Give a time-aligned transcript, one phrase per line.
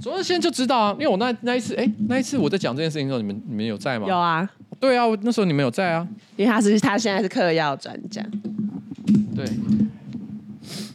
[0.00, 4.06] 卓乐先就知道啊，因为我那那一次，哎，那一次我在讲这件事情的时候，你们你们有在吗？
[4.06, 8.24] 有啊，对啊，那时候你们有在啊，因为他是他现在是嗑药专家。
[9.34, 9.44] 对，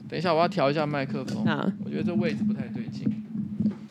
[0.10, 2.83] 等一下我要调一下麦克风，啊，我觉得这位置不太对劲。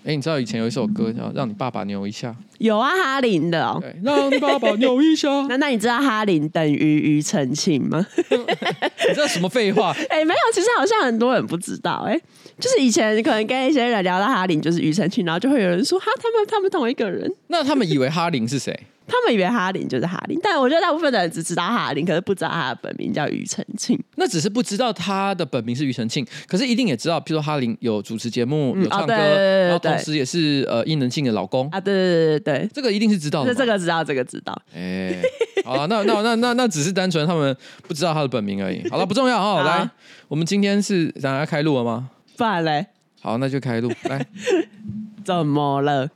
[0.04, 2.30] 哎，你知道以前有一首歌叫《让你爸爸扭一下》？
[2.58, 3.78] 有啊，哈林的哦。
[3.80, 5.28] 对，让你爸爸扭一下。
[5.48, 8.04] 那那你知道哈林等于庾澄庆吗？
[8.28, 9.94] 你知道什么废话？
[10.10, 12.04] 哎，没有，其实好像很多人不知道。
[12.06, 12.20] 哎，
[12.58, 17.32] 就是以前可能跟一些人聊到哈林就是庾澄庆，然后就会有人说哈，他们他们同一个人。
[17.46, 18.78] 那他们以为哈林是谁？
[19.06, 23.98] 他们以为哈林就是哈林，但我觉得大部分的人只知道哈林，可是不知道他的本名叫庾澄庆。
[24.16, 33.54] 那只是不知道他的本名是庾澄庆，可是一定也知道，譬如说哈林有主持节目，有唱歌，然后同时也是呃伊能静的老公啊，对对对对，这个一定是知道的。
[33.54, 34.56] 这个知道，这个知道。
[34.74, 35.20] 哎，
[35.64, 37.56] 好了，那那那那那只是单纯他们
[37.86, 38.86] 不知道他的本名而已。
[38.90, 39.62] 好了，不重要啊。
[39.64, 39.90] 来，
[40.28, 42.10] 我们今天是想要开录了吗？
[42.36, 42.86] 不然嘞。
[43.20, 43.92] 好，那就开录。
[44.04, 44.26] 来，
[45.24, 46.08] 怎么了？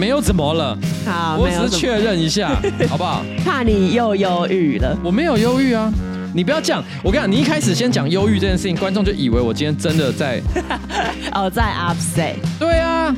[0.00, 3.22] 没有怎么了，好，我只是确认一下， 好不好？
[3.44, 5.92] 怕你又忧郁了，我没有忧郁啊，
[6.34, 6.82] 你不要这样。
[7.04, 10.40] 我跟你讲，你一开始先讲忧郁这件事情，观众就以为我今天真的在，
[11.34, 12.36] 哦，在 upset。
[12.58, 13.14] 对啊，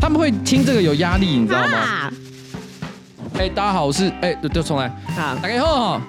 [0.00, 2.08] 他们会听这个有压力，你知道吗？
[3.34, 4.88] 哎、欸，大家好，我是哎，就、欸、重来。
[5.16, 6.02] 好，大家好哈。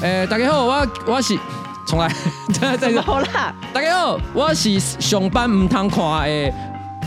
[0.00, 1.36] 哎、欸，大家好，我我是
[1.88, 2.08] 重来，
[2.60, 3.52] 再再好啦。
[3.72, 6.54] 大家好，我是上班唔通看的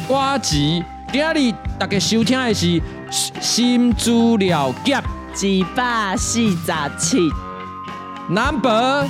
[0.09, 0.83] 瓜吉。
[1.15, 5.01] 今日大家收听的是新资料夹
[5.41, 7.17] 一百四十七
[8.27, 9.07] ，number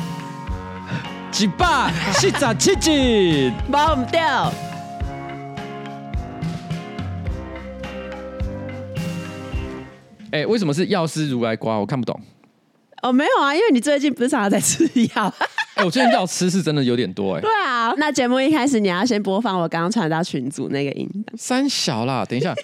[1.39, 4.53] 一百四十七集， 忘唔掉。
[10.29, 11.79] 哎、欸，为什么是药师如来瓜？
[11.79, 12.21] 我看不懂。
[13.01, 15.33] 哦，没有啊，因为你最近不是常常在吃药。
[15.75, 17.41] 哎、欸，我最近要吃是真的有点多哎、欸。
[17.41, 21.09] 对啊，那节目一开始你要先播放我刚刚传到群组那个音。
[21.37, 22.55] 三小啦，等一下。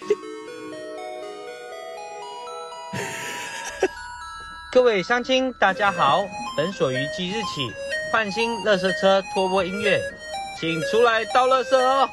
[4.72, 6.24] 各位乡亲，大家好，
[6.56, 7.70] 本所于即日起
[8.14, 10.00] 换新垃圾车拖播音乐，
[10.58, 12.10] 请出来倒垃圾哦，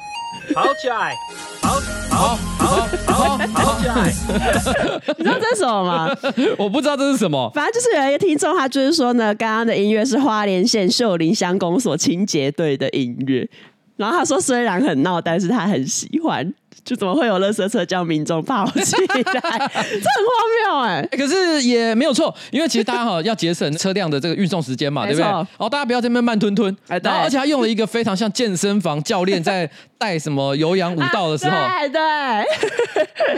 [0.53, 1.15] 跑起来！
[1.61, 1.79] 好，
[2.09, 2.87] 好，好，
[5.17, 6.09] 你知道这是什么吗？
[6.57, 7.51] 我不知道这是什么。
[7.53, 13.47] 反正就是有一个听众，他就是说呢，刚刚的音乐是花莲县秀林乡公所清洁队的音乐。
[13.97, 16.53] 然后他说，虽然很闹，但是他很喜欢。
[16.83, 19.13] 就怎么会有垃圾车叫民众跑起来？
[19.23, 20.33] 这很荒
[20.65, 21.07] 谬哎！
[21.11, 25.23] 可是也没有错，因为其实大家哈要节省车辆的这个运送时间嘛，对不对？
[25.25, 26.75] 然后大家不要在那边慢吞吞。
[26.87, 31.99] 然后而且他用了一个非常像健身房教练在带什么有氧舞蹈的时候，对对。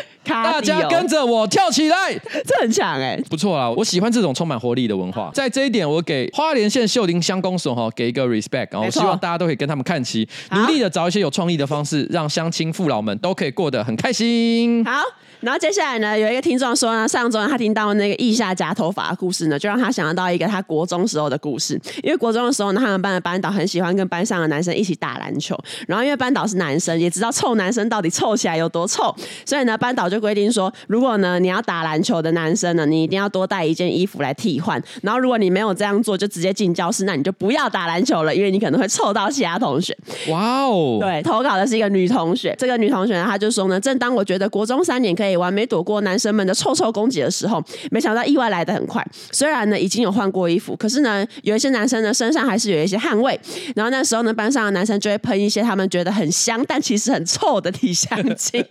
[0.23, 2.13] 大家跟着我跳起来，
[2.45, 3.69] 这很强哎，不错啊！
[3.71, 5.29] 我喜欢这种充满活力的文化。
[5.33, 14.83] 在这一点，我给花莲县秀林乡公所哈给一个 respect，然后希望大家都可以跟他们看齐，努力的找一些有创意的方式，让乡亲父老们都都可以过得很开心。
[14.83, 15.01] 好。
[15.41, 21.79] 然后接下来呢，有一个听众说呢，上周他听到那个腋下夹头发的故事呢，就让他想到一个他国中时候的故事。
[22.03, 25.57] 因为国中的时候呢，他们班的班导很喜欢跟班上的男生一起打篮球。
[25.87, 29.13] 然后因为班导是男生，也知道臭男生到底臭起来有多臭，
[29.45, 34.81] 所以呢，班导就规定说，如果呢你要打篮球的男生呢，你一定要多带一件衣服来替换。
[35.01, 39.97] 然后如果你没有这样做，就直接进教室，那你就不要打篮球了，因为你可能会臭到其他同学。
[40.29, 40.99] 哇哦！
[41.01, 42.55] 对，投稿的是一个女同学。
[42.59, 46.21] 这个女同学呢，她就说呢，正当我觉得国中三年可以完美躲过男。
[46.21, 47.59] 生们的臭臭攻击的时候，
[47.89, 49.03] 没想到意外来得很快。
[49.31, 53.39] 虽然呢已经有换过衣服，可是呢有一些男生呢身上还是有一些汗味。
[53.75, 58.63] 然后那时候呢班上的男生就会喷一些他们觉得很香但其实很臭的体香剂。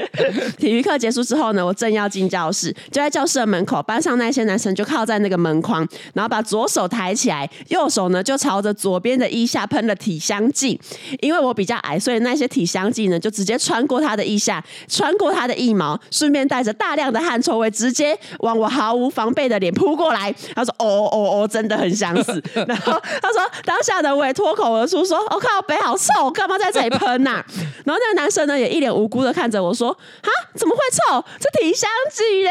[0.56, 10.80] 体育课结束之后呢，我正要进教室，就在教室的门口，班上那些男生就靠在那个门框，然后把左手抬起来，右手呢就朝着左边的腋下喷了体香剂。
[11.20, 16.94] 因为我比较矮，所以那些体香剂呢就直接穿过他的腋下，穿过他的腋毛，顺便带着大。
[16.94, 20.32] 量的汗臭味直接往我毫无防备的脸扑过来。
[20.54, 22.40] 他说：“哦哦哦，真的很想死。
[22.68, 27.46] ”然后他说：“当下的我也脱口而出说：‘我、哦、靠，北好臭，干嘛在这里喷呐、啊？’
[27.84, 29.92] 然后那个男生呢也一脸无辜的看着我说
[30.22, 31.24] ：‘哈，怎么会臭？
[31.40, 32.50] 这体香剂嘞？’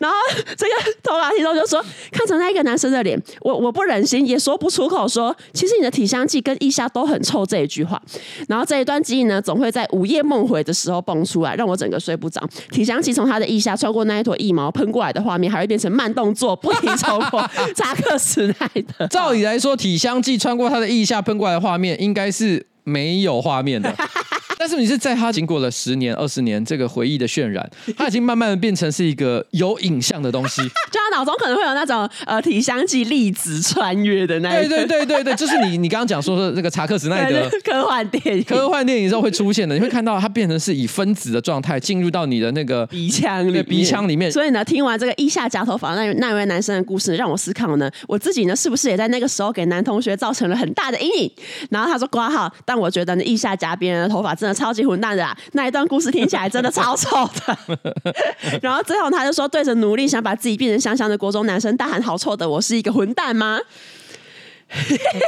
[0.00, 0.16] 然后
[0.56, 0.72] 这个
[1.02, 8.00] 头发听众就说：‘看着那一个男生的脸，我我不忍心，也说不出口说，其实你的体香剂跟腋下都很臭这一句话。’
[8.48, 12.40] 然后这一段记忆呢，总会在午夜梦回的时候蹦出来，让我整个睡不着。
[12.70, 13.76] 体香剂从他的腋下。
[13.82, 19.08] 穿过那一坨腋毛喷过来的画面，还会变成慢动作，不停超过扎克时代的。
[19.08, 23.92] 照理来说，体香剂穿过他的腋下喷过来的画面，应该是没有画面的。
[24.62, 27.68] 但是你是在他经过了十年、二十年这个回忆的渲染，
[27.98, 44.30] 他已经慢慢的变成是一个有影像的东西， 就他脑中可能会有那种呃体香剂粒子穿越的那一，对对对对对，就是你你刚刚讲说的那个查克·史奈德科幻电影，科幻电影之后会出现的，你会看到它变成是以分子的状态进入到你的那个鼻腔里鼻腔里面。
[44.30, 51.32] 所以呢，听完这个腋下夹头发那那位男生的故事，让我思考呢，我自己呢是不是也在那个时候给男同学造成了很大的阴影？
[51.70, 57.58] 然后他说挂号，但我觉得呢，腋下夹别人的头发真的超级混蛋的啦，那一段故事听起来真的超臭的。
[58.62, 63.60] 然后最后他就说，对着努力想把自己变成香香的国中男生大喊：“好臭的，我是一个混蛋吗？”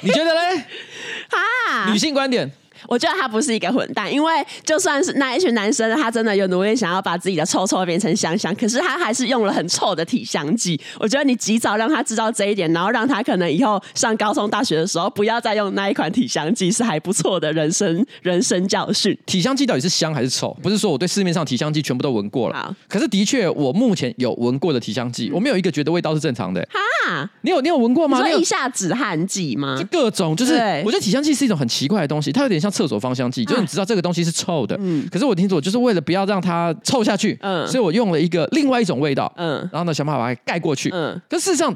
[0.03, 0.65] 你觉得嘞？
[1.31, 2.51] 啊，女性观点。
[2.89, 4.33] 我觉得他不是一个混蛋，因为
[4.65, 10.81] 就算是那一群男生，他真的有努力想要把自己的臭臭变成香香，可是他还是用了很臭的体香剂。
[10.99, 19.17] 我觉得你及早让他知道这一点，然后让他可能以后上高中、大学的时候不要再用那一款体香剂，是还不错的人生 人生教训。
[19.27, 20.57] 体香剂到底是香还是臭？
[20.63, 26.67] 不是说我对市面上体香剂全部都闻过了，好可是的确我目前有闻过的体香剂，我没有一个觉得味道是正常的。
[27.07, 28.19] 哈，你有你有闻过吗？
[28.19, 29.75] 你说腋下止汗剂吗？
[29.79, 30.53] 就各种，就是
[30.85, 32.71] 我觉得体香剂是一种很奇怪的东西，它有点像。
[32.75, 41.73] 厕所芳香剂，就是你知道这个东西是臭的，嗯，可是我听说，就是为了不要让它臭下去，嗯，所以我用了一个另外一种味道，嗯，然后呢，想办法把它盖过去，嗯，可事实上。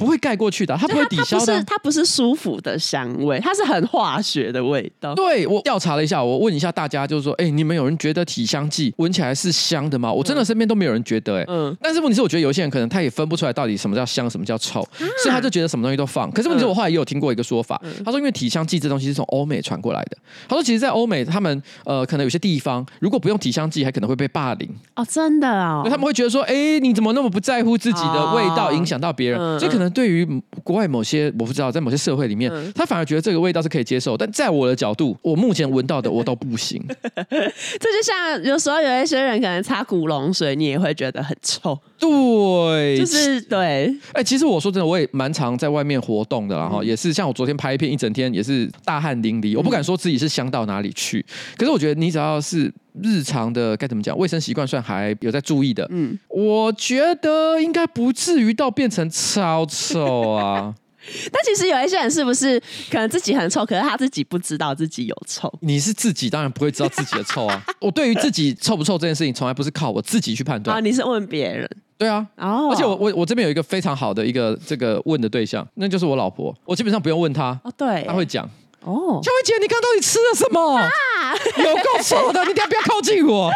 [0.00, 1.46] 不会盖过去的，它不会抵消的。
[1.46, 5.14] 它不是，它不是舒服的香味，它是很化学的味道。
[5.14, 10.10] 对，我调查了一下，我问一下大家，就是说，哎，你们有人觉得体香剂闻起来是香的吗？
[10.10, 11.76] 我真的身边都没有人觉得，哎，嗯。
[11.82, 14.80] 但是问题是，我觉得有些人可能他也分不出来到底什么叫香，什么叫臭，
[15.22, 16.30] 所以他就觉得什么东西都放。
[16.30, 20.16] 可是问题是我后来也有听过一个说法，他说因为体香剂这东西是从欧美传过来的。
[20.48, 24.68] 他说其实，在欧美他们呃，可能有些地方如果不用体香剂，还可能会被霸凌。
[24.94, 25.82] 哦，真的哦。
[25.90, 29.58] 他们会觉得说，哎，你怎么那么不在乎自己的味道，影响到别人？
[29.58, 30.26] 所以可能对于
[30.64, 36.82] 国外某些我不知道，在某些社会里面，嗯、他反而觉得这个味道是可以接受，但在我的角度，我目前闻到的我都不行。
[37.14, 41.78] 这就像有时候有一些人可能擦古龙水，你也会觉得很臭。
[42.00, 43.58] 对，就是对。
[43.58, 49.54] 哎、欸，其实我说真的，我也蛮常在外面活动的，然后、嗯、也是像我昨天拍一片，一整天也是大汗淋漓。
[49.54, 51.24] 嗯、我不敢说自己是香到哪里去，
[51.56, 60.74] 可是我觉得你只要是日常的该怎么讲，卫生习惯算还有在注意的，嗯，我觉得应该不至于到变成超臭啊。
[61.32, 62.60] 但其实有一些人是不是
[62.90, 65.50] 可能自己很臭，可是他自己不知道自己有臭？
[65.60, 67.64] 你是自己当然不会知道自己的臭啊！
[67.80, 70.80] 我对于自己臭不臭这件事情，从来不是靠我自己去判断啊！
[70.80, 71.66] 你是问别人？
[72.00, 76.56] 对啊，哦，而且我我我这边有一个非常好的一个这个问的对象，那就是我老婆。
[76.64, 78.48] 我基本上不用问她哦，对，她会讲。
[78.84, 80.76] 哦，秋薇姐，你刚刚到底吃了什么？
[80.76, 82.40] 啊、有够臭的！
[82.44, 83.50] 你等下不要靠近我。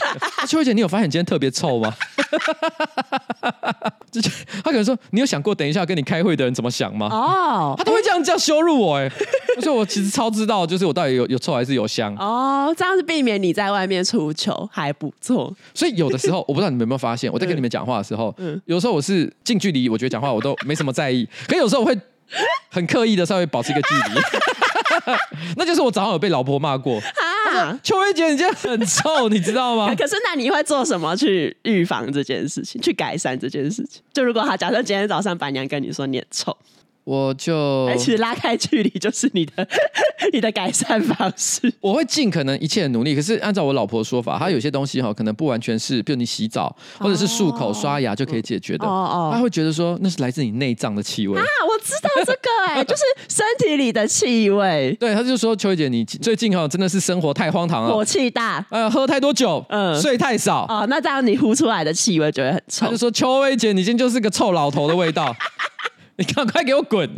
[0.48, 1.94] 秋薇姐，你有发现你今天特别臭吗？
[4.64, 7.08] 他可能说，你有想过等一下跟你开会的人怎么想吗？
[7.12, 9.10] 哦，他都会这样这样羞辱我哎。
[9.60, 12.14] 所以我其实超知道，就是我到底有有臭还是有香。
[12.16, 15.54] 哦，这样是避免你在外面出糗，还不错。
[15.74, 21.96] 所以有的时候，我不知道你们有没有发现，我在跟你们讲话的时候，嗯，有时候我是近距离，我觉得讲话我都没什么在意，可有时候我会
[22.70, 24.20] 很刻意的稍微保持一个距离。
[25.56, 26.98] 那就是我早上有被老婆骂过
[27.54, 27.78] 啊！
[27.82, 29.92] 秋薇姐，你今天很臭，你知道吗？
[29.96, 34.02] 可是那你会做什么去预防这件事情，去改善这件事情？
[34.12, 36.56] 就如果他假设今天早上板娘跟你说你很臭。
[37.04, 39.66] 我就其实拉开距离就是你的
[40.32, 41.72] 你的改善方式。
[41.80, 48.86] 我会尽可能一切的努力，可是按照我老婆的说法，她有些东西哈，可能不完全是，比如你洗澡或者是漱口刷牙就可以解决的。
[48.86, 51.44] 哦哦，她会觉得说那是来自你内脏的气味啊！
[51.68, 54.96] 我知道这个哎，就是身体里的气味。
[55.00, 60.66] 对，她就说秋薇姐，你最近哈真的是生活太荒唐了，火气大，呃，喝太多酒，嗯，睡太少。
[60.68, 62.86] 哦，那这样你呼出来的气味就会很臭。
[62.86, 65.34] 她就说秋薇姐，你今天就是个臭老头的味道。
[66.20, 67.08] 你赶快给我滚！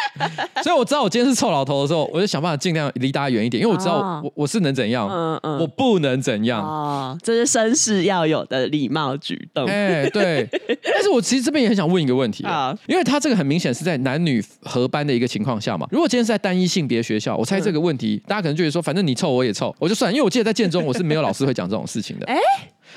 [0.64, 9.66] 所以我知道我今天是臭老头的时候，我就想办法尽量离大家远一点，因为我知道我我是能怎样，嗯嗯，我不能怎样哦，这是绅士要有的礼貌举动。
[9.66, 10.48] 哎，对。
[10.82, 15.86] 但是我其实这边也很想问一个问题啊，因为他这个很明显是在男女合班的一个情况下嘛。
[15.90, 20.10] 如果今天是在单一性别学校，我猜这个问题大家可能就会说，反正你臭我也臭，我就算。
[20.10, 22.26] 因为我记得在建中我是没有老师会讲这种事情的。
[22.26, 22.36] 哎。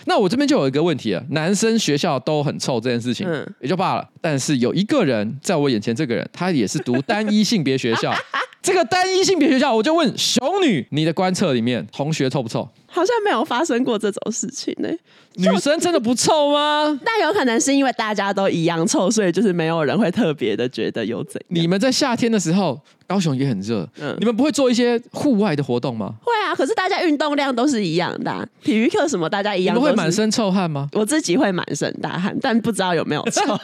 [0.06, 3.28] 那我这边就有一个问题了，男生学校都很臭这件事情，
[3.62, 4.10] 也就罢了。
[4.22, 8.14] 但是有一个人在我眼前，这个人他也是读单一性别学校，
[8.62, 12.68] 这个单一性别学校，我就问熊女，你的观测里面同学臭不臭？
[12.88, 14.90] 好像没有发生过这种事情呢。
[15.40, 17.00] 女生真的不臭吗？
[17.04, 21.46] 那有可能是因为大家都一样臭，所以就是没有人会特别的觉得有怎样。
[21.48, 26.14] 你们在夏天的时候，高雄也很热，嗯，你们不会做一些户外的活动吗？
[26.22, 29.76] 会啊，可是大家运动量都是一样的啊，体育课什么大家一样。
[29.76, 30.90] 你们会满身臭汗吗？
[30.94, 33.42] 我自己会满身大汗，但不知道有没有臭。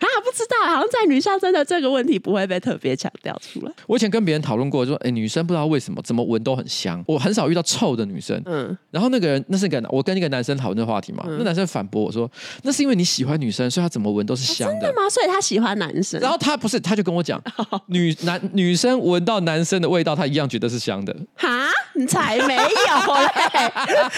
[0.00, 3.72] 啊，不知道，好像在女校真的这个问题不会被特别强调出来。
[3.86, 8.40] 我以前跟别人讨论过，说，哎，女生不知道为什么怎么闻都很香，我很少遇到臭的女生。
[8.46, 12.30] 嗯，然后那个人，那是个我跟一个男生讨论的话题嘛，嗯、那男生反驳我说，
[12.62, 14.74] 那是因为你喜欢女生，所以他怎么闻都是香的。
[14.74, 15.08] 哦、真的吗？
[15.10, 16.20] 所以他喜欢男生。
[16.20, 17.42] 然后他不是，他就跟我讲，
[17.88, 21.14] 女男女生闻到男生的味道，他一样觉得是香的。
[21.36, 21.48] 哈，
[21.94, 22.70] 你才没有嘞，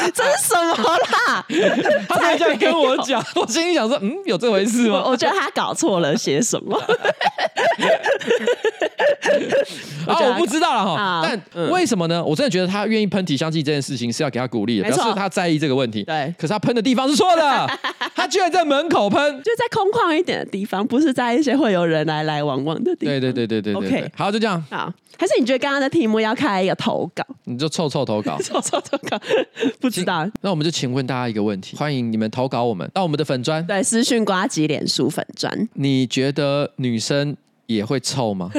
[0.14, 1.44] 这是什么啦？
[2.08, 5.02] 他才这样跟我讲，我心里想说，嗯，有这回事吗？
[5.04, 6.76] 我，我觉得他搞错了些什么。
[10.06, 11.22] 啊，我不知道了哈。
[11.22, 12.24] 但为什么呢？
[12.24, 16.04] 我真的觉得他愿意喷体香剂这件事情是要给他鼓励的，表示他在意这个问题。
[16.04, 17.66] 对，可是他喷的地方是错的，
[18.14, 23.20] 他居然在门口喷，就在空旷一点的地方，不是在一些会有人来来往往的地方。
[23.20, 23.74] 对对对对对对。
[23.74, 24.62] OK，好，就这样。
[24.70, 27.24] 好，还是你觉得刚刚的题目要开一个投稿？
[27.44, 29.20] 你就臭臭投稿，臭臭投稿，
[29.80, 30.28] 不知道。
[30.40, 35.68] 那我们就请问大家一个问题，欢迎你们投稿我们到我们的粉砖，对，私讯瓜吉脸书粉砖。
[35.74, 38.50] 你觉得女生也会臭吗？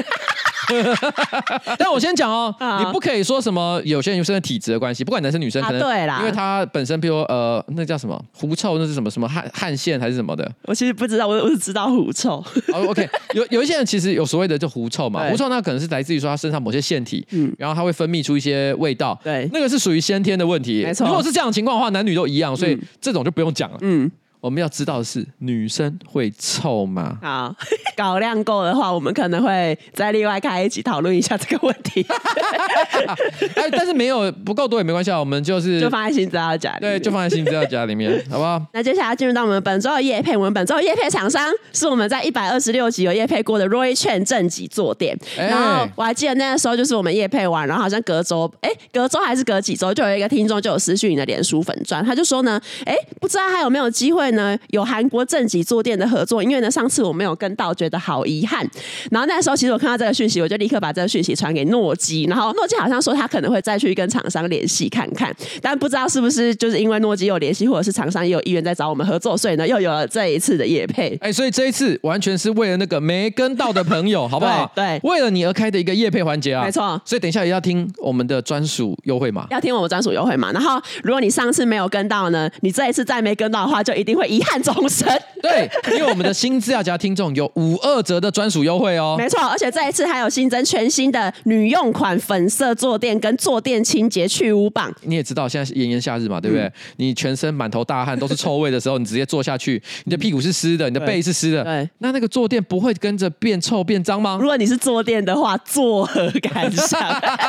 [1.78, 10.50] 但我先讲哦，你不可以说什么有些女生的体质的关系，不管男生女生，可能对啦，因为他本身，比如呃，那叫什么狐臭，那是什么什么汗汗腺还是什么的？
[10.64, 12.44] 我其实不知道，我我只知道狐臭。
[12.72, 21.06] 哦，OK，有有一些人其实有所谓的就狐臭嘛，狐臭那可能是来自于说他身上某些腺体，嗯，然后他会分泌出一些味道，对，那个是属于先天的问题，没错。
[21.06, 24.10] 如果是这样的情况的话，男女都一样，所以这种就不用讲了，嗯。
[24.40, 27.18] 我们要知道的是，女生会臭吗？
[27.22, 27.54] 好，
[27.94, 32.04] 搞量够的话，我们可能会再另外开一集讨论一下这个问题。
[33.54, 38.62] 哎，但是没有不够多也没关系啊，我们就是就放在新资料夹里面，对，就放在新资料夹里面，好不好？
[38.72, 45.14] 那接下来进入到我们本周的夜配，我们本周的夜配厂商是我们在一百二十六集有夜配过的 Roy Chen 正脊坐垫。
[45.36, 54.29] 欸、然后我还记得那个时候，就是我们夜配完，然后好像隔周，哎，隔周还是隔几周，就有一个听众就有私讯你的脸书粉钻，他就说呢，哎，不知道还有没有机会。
[54.32, 58.66] 呢有韩国正极坐垫的合作，因为呢上次我没有跟到，觉得好遗憾。
[59.10, 71.16] 然后那时候其实我看到这个讯息，我就立刻把这个讯息传给诺基，然后诺基好像说他可能会再去跟厂商联系看看，但不知道是不是就是因为诺基有联系，或者是厂商也有意愿在找我们合作，所以呢又有了这一次的业配。
[71.20, 74.70] 哎，所以这一次完全是为了那个没跟到的朋友，好不好？
[74.74, 77.00] 对，对为了你而开的一个业配环节啊，没错。
[77.04, 80.52] 所以等一下也要听我们的专属优惠码，要听我们专属优惠码。
[80.52, 85.08] 然后如果你上次没有跟到呢，你这一次再没跟到的话，就一定会遗憾终生。
[85.42, 89.16] 对，因为我们的新资料夹听众有五二折的专属优惠哦。
[89.18, 94.94] 没错，而且这一次还有新增全新的女用款粉色坐垫跟坐垫清洁去污棒。
[95.02, 96.66] 你也知道现在炎炎夏日嘛，对不对？
[96.66, 101.64] 嗯、你全身满头大汗都是臭味的时候，你直接坐下去，你的屁股是湿的，你的背是湿的。
[101.64, 104.36] 对，那那个坐垫不会跟着变臭变脏吗？
[104.38, 107.00] 如果你是坐垫的话，作何感想？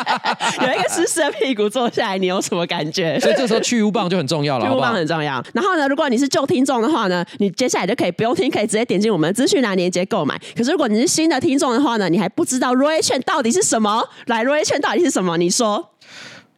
[0.62, 3.20] 有一个湿湿的屁股坐下来，你有什么感觉？
[3.20, 5.44] 所以这时候去污棒就很重要了，去污棒很重要。
[5.54, 10.39] 然后呢，如果你是旧听听众的话呢，你接下来就可以不用听，可以直接点进我们的资讯栏链接购买。
[10.56, 14.08] 可是如果你是新的听众的话呢，你还不知道 Roy 券到底是什么？
[14.27, 15.38] 来，Roy 券到底是什么？
[15.38, 15.89] 你说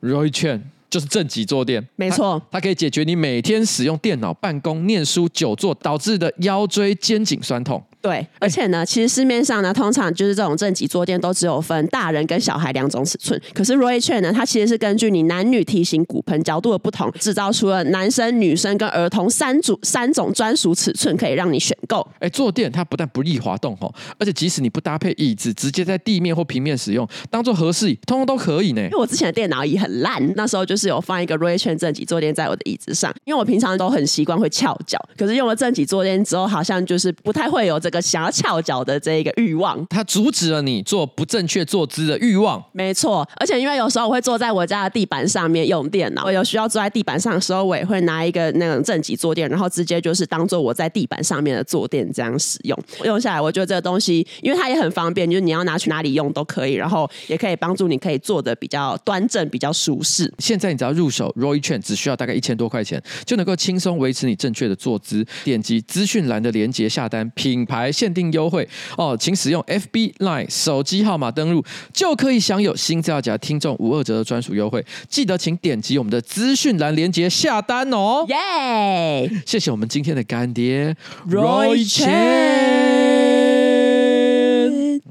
[0.01, 7.81] ，Roy 券就是正脊坐垫，没错，它可以解决你每天使用电脑、办公、念书、久坐导致的腰椎、肩颈酸痛。
[8.03, 13.41] 对，而且呢，其实市面上呢，通常就是这种正脊坐垫都只有分大人跟小孩两种尺寸。
[13.53, 22.05] 可是 Roy Chan 呢，它其实是根据你男女体型、骨盆角度的不同，制造出了男生、女生跟儿童三组三种专属尺寸，可以让你选购。
[22.19, 28.81] 哎，坐垫它不但不易滑动哦，而且即使你不搭配椅子，直接在地面或平面使用，当做合适椅，通通都可以呢。
[28.81, 42.63] 因为我之前的电脑椅很烂，那时候就是有放一个 Roy Chan 正脊坐垫在我的椅子上，因为我平常都很习惯会翘脚，可是用了正脊坐垫之后，好像就是不太会有这个想要翘脚的这一个欲望，它阻止了你做不正确坐姿的欲望。
[42.71, 52.77] 没错，而且因为有时候我会坐在我家的地板上面用电脑，我有需要坐在地板上的时候，我也会拿一个那种正极坐垫，然后直接就是当做我在地板上面的坐垫这样使用。
[53.03, 60.31] 用下来，我觉得这个东西，因为它也很方便，就是你要拿去哪里用都可以，然后也可以帮助你可以坐的比较端正、比较舒适。
[60.39, 65.25] 现在你只要入手 Roy 券，只需要大概一千多块钱，就能够轻松维持你正确的坐姿。
[65.43, 68.67] 点击资讯栏的链接下单，品牌限定优惠。
[68.97, 71.63] 哦，请使用 FB Line 手机号码登录，
[71.93, 74.85] 就可以享有新资料夹听众五二折的专属优惠。
[75.09, 78.25] 记得请点击我们的资讯栏连接下单哦。
[78.29, 79.29] 耶!
[79.45, 80.95] 谢谢我们今天的干爹
[81.29, 82.13] Roy Chen。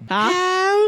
[0.08, 0.30] 好，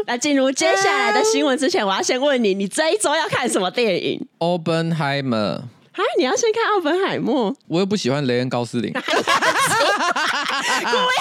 [0.05, 5.61] 那进入接下来的新闻之前，我要先问你，你这一周要看什么电影？Oppenheimer。
[5.95, 6.01] 啊！
[6.17, 8.91] 你要先看奥本海默，我又不喜欢雷恩高斯林。
[8.91, 9.03] 故意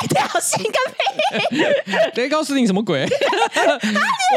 [0.09, 1.04] 挑衅个屁！
[2.16, 3.02] 雷恩高斯林什么鬼？
[3.04, 3.16] 啊，你很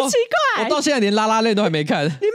[0.10, 2.04] 奇怪，我，我到现在连拉拉链都还没看。
[2.06, 2.26] 你没看拉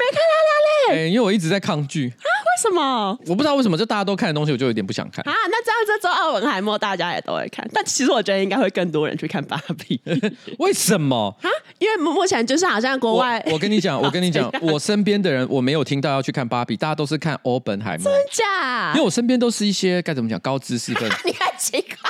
[0.48, 0.52] 拉
[0.94, 1.04] 链？
[1.04, 2.08] 哎，因为我一直在抗拒。
[2.08, 2.12] 啊？
[2.52, 3.16] 为什么？
[3.26, 5.32] 我不知道为什么，就大家都看的东西，我就有点不想看啊。
[5.50, 10.00] 那这样这周奥本海默大家也都会看，但其实我觉得应该会更多人去看芭比。
[10.58, 11.48] 为什么啊？
[11.82, 18.04] 因为目前就是好像国外，我，我跟你讲， 我跟你讲，我身边的人我没有听到要去看芭比，大家都是看欧本海默。
[18.04, 18.92] 真假？
[18.94, 21.16] 因为我身边都是一些该怎么讲高知识分子。
[21.26, 22.01] 你看奇怪。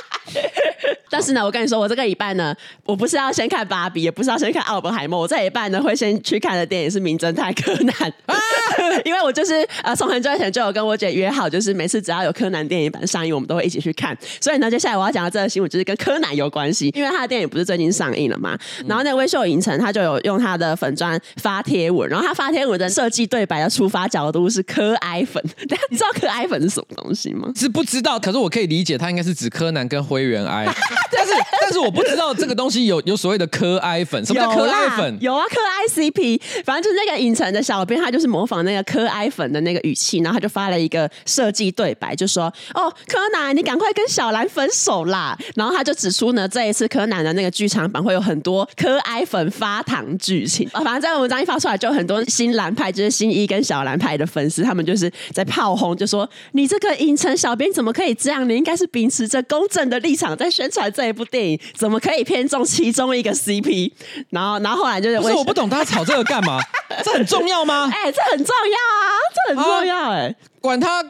[1.13, 2.55] 但是呢，我跟你说，我这个礼拜呢，
[2.87, 7.93] 我不是要先看芭比，也不是要先看奥本海默，我这一半呢会先去看的电影是《名侦探柯南》
[8.25, 8.35] 啊，
[9.05, 14.17] 因为我就是呃从很久以前就有跟我姐约好，就是每次只要有柯南电影版上映，我们都会一起去看。
[14.41, 25.39] 所以呢，接下来我要讲的这个新闻就是跟柯南有关系，因为他的电影不是最近上映了嘛，然后那微秀影城他就有用他的粉砖发贴文，然后他发贴文的设计对白的出发角度是柯哀粉，
[25.91, 27.51] 你知道柯哀粉是什么东西吗？
[27.55, 30.65] 是不知道，可是我可以理解，他应该是指柯南跟灰原哀。
[31.11, 35.17] 但是，但是我不知道这个东西有有所谓的柯哀粉，什么叫柯哀粉？
[35.21, 50.81] 有啊，柯哀 CP，反正就是那个影城的小编，他就是模仿那个柯哀粉的那个语气，然后他就发了一个设计对白，就说：“哦，柯南，你赶快跟小兰分手啦！”然后他就指出呢，这一次柯南的那个剧场版会有很多柯哀粉发糖剧情啊。
[50.81, 58.47] 反正这个文章一发出来，就很多新兰派，就是新一跟小兰派的粉丝，他们就是在炮轰，就说：“你这个影城小编怎么可以这样？
[58.47, 63.91] 你应该是秉持着公正的立场在宣传。”这一部电影怎么可以偏重其中一个 CP？
[64.29, 66.59] 然后，然后后来就是，不是我不懂大家吵这个干嘛？
[67.03, 67.89] 这很重要吗？
[67.91, 70.35] 哎、欸，这很重要啊，这很重要哎、欸。
[70.63, 71.03] 管他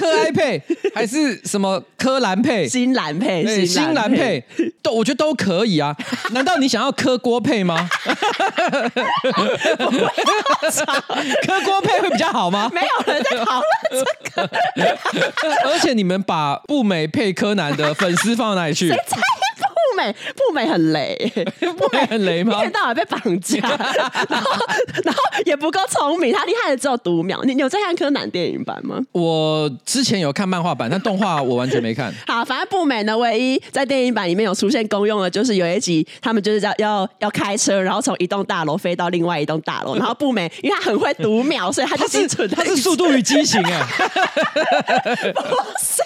[0.00, 0.60] 柯 哀配
[0.92, 4.42] 还是什么柯蓝配、新蓝配、新蓝配，
[4.82, 5.96] 都我觉得都可以啊。
[6.34, 7.88] 难道你想要柯郭配吗？
[11.46, 12.68] 柯郭配会比较好吗？
[12.74, 14.50] 没有人在讨论这个。
[15.70, 18.88] 而且你们把步美配柯南的粉丝放到哪里去？
[18.90, 18.96] 步
[20.00, 21.32] 美步美很雷，
[21.76, 22.56] 步美很雷吗？
[22.56, 23.58] 一天到晚被绑架，
[24.28, 24.66] 然后
[25.04, 27.40] 然后也不够聪明，他厉害的只有读秒。
[27.44, 28.98] 你你有在看柯南电影版吗？
[29.12, 32.12] 我之前有看漫画版，但动画我完全没看。
[32.26, 42.48] 好，反正步美呢，唯一在电影版里面有出现功用的，就是有一集他们就是要要要开车，然后从一栋大楼飞到另外一栋大楼，然后步美因为他很会读秒，所以他就精准。
[42.50, 43.82] 他是速度与激情哎，
[45.34, 45.40] 不
[45.82, 46.02] 是，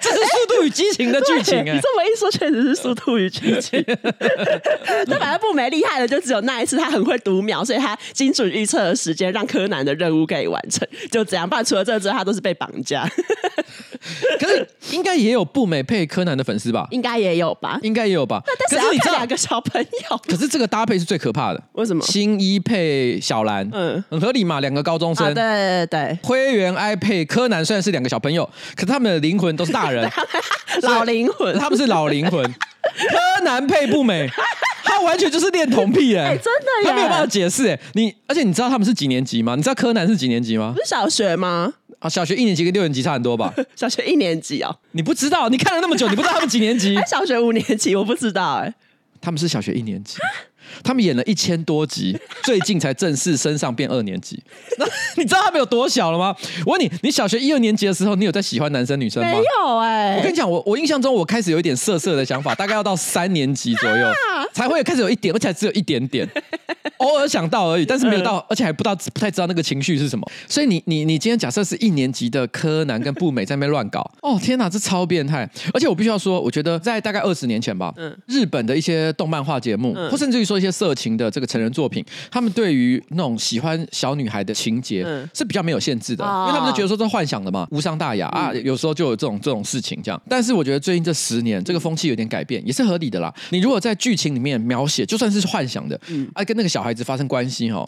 [0.00, 1.72] 这是速度与激情的剧情哎。
[1.74, 2.82] 你这么一说，确实是。
[2.82, 3.84] 速度与激情，
[5.06, 10.86] 那反正步美厉害的就只有那一次，他很会读秒，所以他精准预测的时间，让柯南的任务可以完成。
[11.10, 13.08] 就这样，不然除了这个之外，他都是被绑架。
[14.40, 16.88] 可是应该也有步美配柯南的粉丝吧？
[16.90, 17.78] 应该也有吧？
[17.82, 18.42] 应该也有吧？
[18.68, 21.62] 但是两个小朋友，可是这个搭配是最可怕的。
[21.72, 22.02] 为什么？
[22.04, 24.58] 新一配小兰，嗯，很合理嘛？
[24.60, 26.18] 两个高中生，啊、对对对。
[26.22, 30.08] 灰原哀配柯南虽然是两个小朋友，可是他们的灵魂都是大人，
[30.82, 32.42] 老灵魂，他们是老灵魂。
[32.82, 34.28] 柯南配不美，
[34.82, 37.80] 他完全就是恋童癖哎、欸，真的，他没有办法解释哎、欸。
[37.94, 39.54] 你而且你知道他们是几年级吗？
[39.54, 40.72] 你知道柯南是几年级吗？
[40.76, 41.72] 不是小学吗？
[42.00, 43.54] 啊，小学一年级跟六年级差很多吧？
[43.76, 45.48] 小学一年级哦，你不知道？
[45.48, 46.98] 你看了那么久，你不知道他们几年级？
[47.06, 48.74] 小学五年级，我不知道哎、欸。
[49.20, 50.18] 他们是小学一年级。
[50.82, 54.42] 他们演了一千多集， 最近才正式升上变二年级。
[54.78, 56.34] 那你知道他们有多小了吗？
[56.66, 59.30] 我问你，你小学一二年级的时候，你有在喜欢男生女生吗？
[59.30, 60.16] 没有哎、欸。
[60.18, 64.08] 我跟你讲，我我印象中我开始有一点色色的想法，大概要到三年级左右
[64.52, 66.28] 才会开始有一点，而且只有一点点，
[66.98, 70.26] 偶尔想到而已，但是没有到，而且还不知道不太知道那个情绪是什么。
[70.48, 75.48] 所以你你你今天假设是一年级的柯南跟步美在那边乱搞，哦天哪，这超变态！
[75.72, 90.20] 而且我必须要说，我觉得在大概二十年前吧，嗯，日本的一些动漫化节目，或甚至于说一些色情的这个成人作品，他们对于那种喜欢小女孩的情节是比较没有限制的，因为他们就觉得说这是幻想的嘛，无伤大雅啊，有时候就有这种这种事情这样。
[90.28, 93.32] 但是我觉得最近这十年，这个风气有点改变，也是合理的啦。
[93.50, 96.00] 你如果在剧情里面描写，就算是幻想的，
[96.34, 97.86] 啊，跟那个小孩子发生关系哈，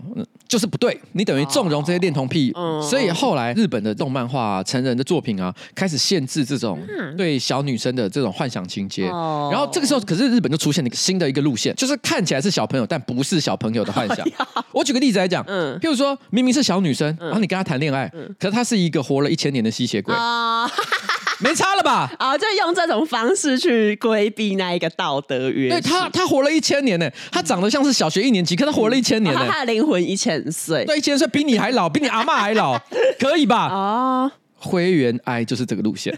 [0.49, 2.53] 就是不对，你等于纵容这些恋童癖。
[2.83, 6.79] 所以后来日本的动漫画成人的作品啊，开始限制这种
[7.17, 9.05] 对小女生的这种幻想情节。
[9.05, 14.27] 然后这个时候，可是日本就出现了一个新的一个路线，就是看起来是小朋友，但不是小朋友的幻想。
[14.73, 20.15] 我举个例子来讲，嗯，譬如说明明是小女生，然后你跟她谈恋爱，可是她是一个活了一千年的吸血鬼。
[21.41, 22.11] 没差了吧？
[22.17, 25.69] 啊，就用这种方式去规避那一个道德约。
[25.69, 32.79] 对他，他活了一千年呢，他长得像是小学一年级，可他活了一千年呢，嗯哦、他的灵魂一千岁，对，一千岁比你还老，比你阿妈还老，
[33.19, 33.67] 可以吧？
[33.69, 36.17] 哦，灰原哀就是这个路线，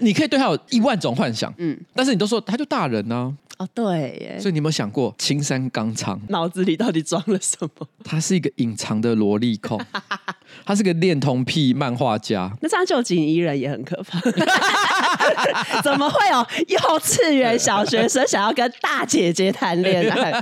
[0.00, 3.32] 你可以对他有一万种幻想，嗯，但是你都说他就大人呢、啊。
[3.60, 7.86] 哦，对耶，所以你有没有想过青山刚昌脑子里到底装了什么？
[8.02, 9.78] 他是一个隐藏的萝莉控。
[10.64, 12.50] 他是个恋童癖漫画家。
[12.60, 14.20] 那这样臼井仪人也很可怕。
[15.82, 20.32] 怎么会有幼稚园小学生想要跟大姐姐谈恋爱？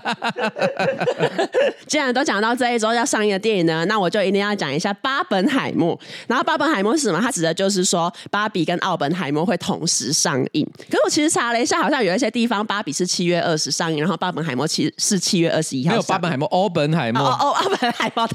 [1.86, 5.96] 既然都讲到这一周要上映的电影呢，那我就一定要讲一下《巴本海默》。
[6.26, 7.20] 然后《巴本海默》是什么？
[7.20, 10.64] 它指的就是说，芭比跟奥本海默会同时上映。
[10.90, 15.90] 可是我其实查了一下，好像有一些地方芭比是七月二十上映，然后巴本海默其实是七月二十一号。
[15.92, 17.22] 没有巴本海默，奥本海默。
[17.22, 18.28] 哦哦，奥本海默。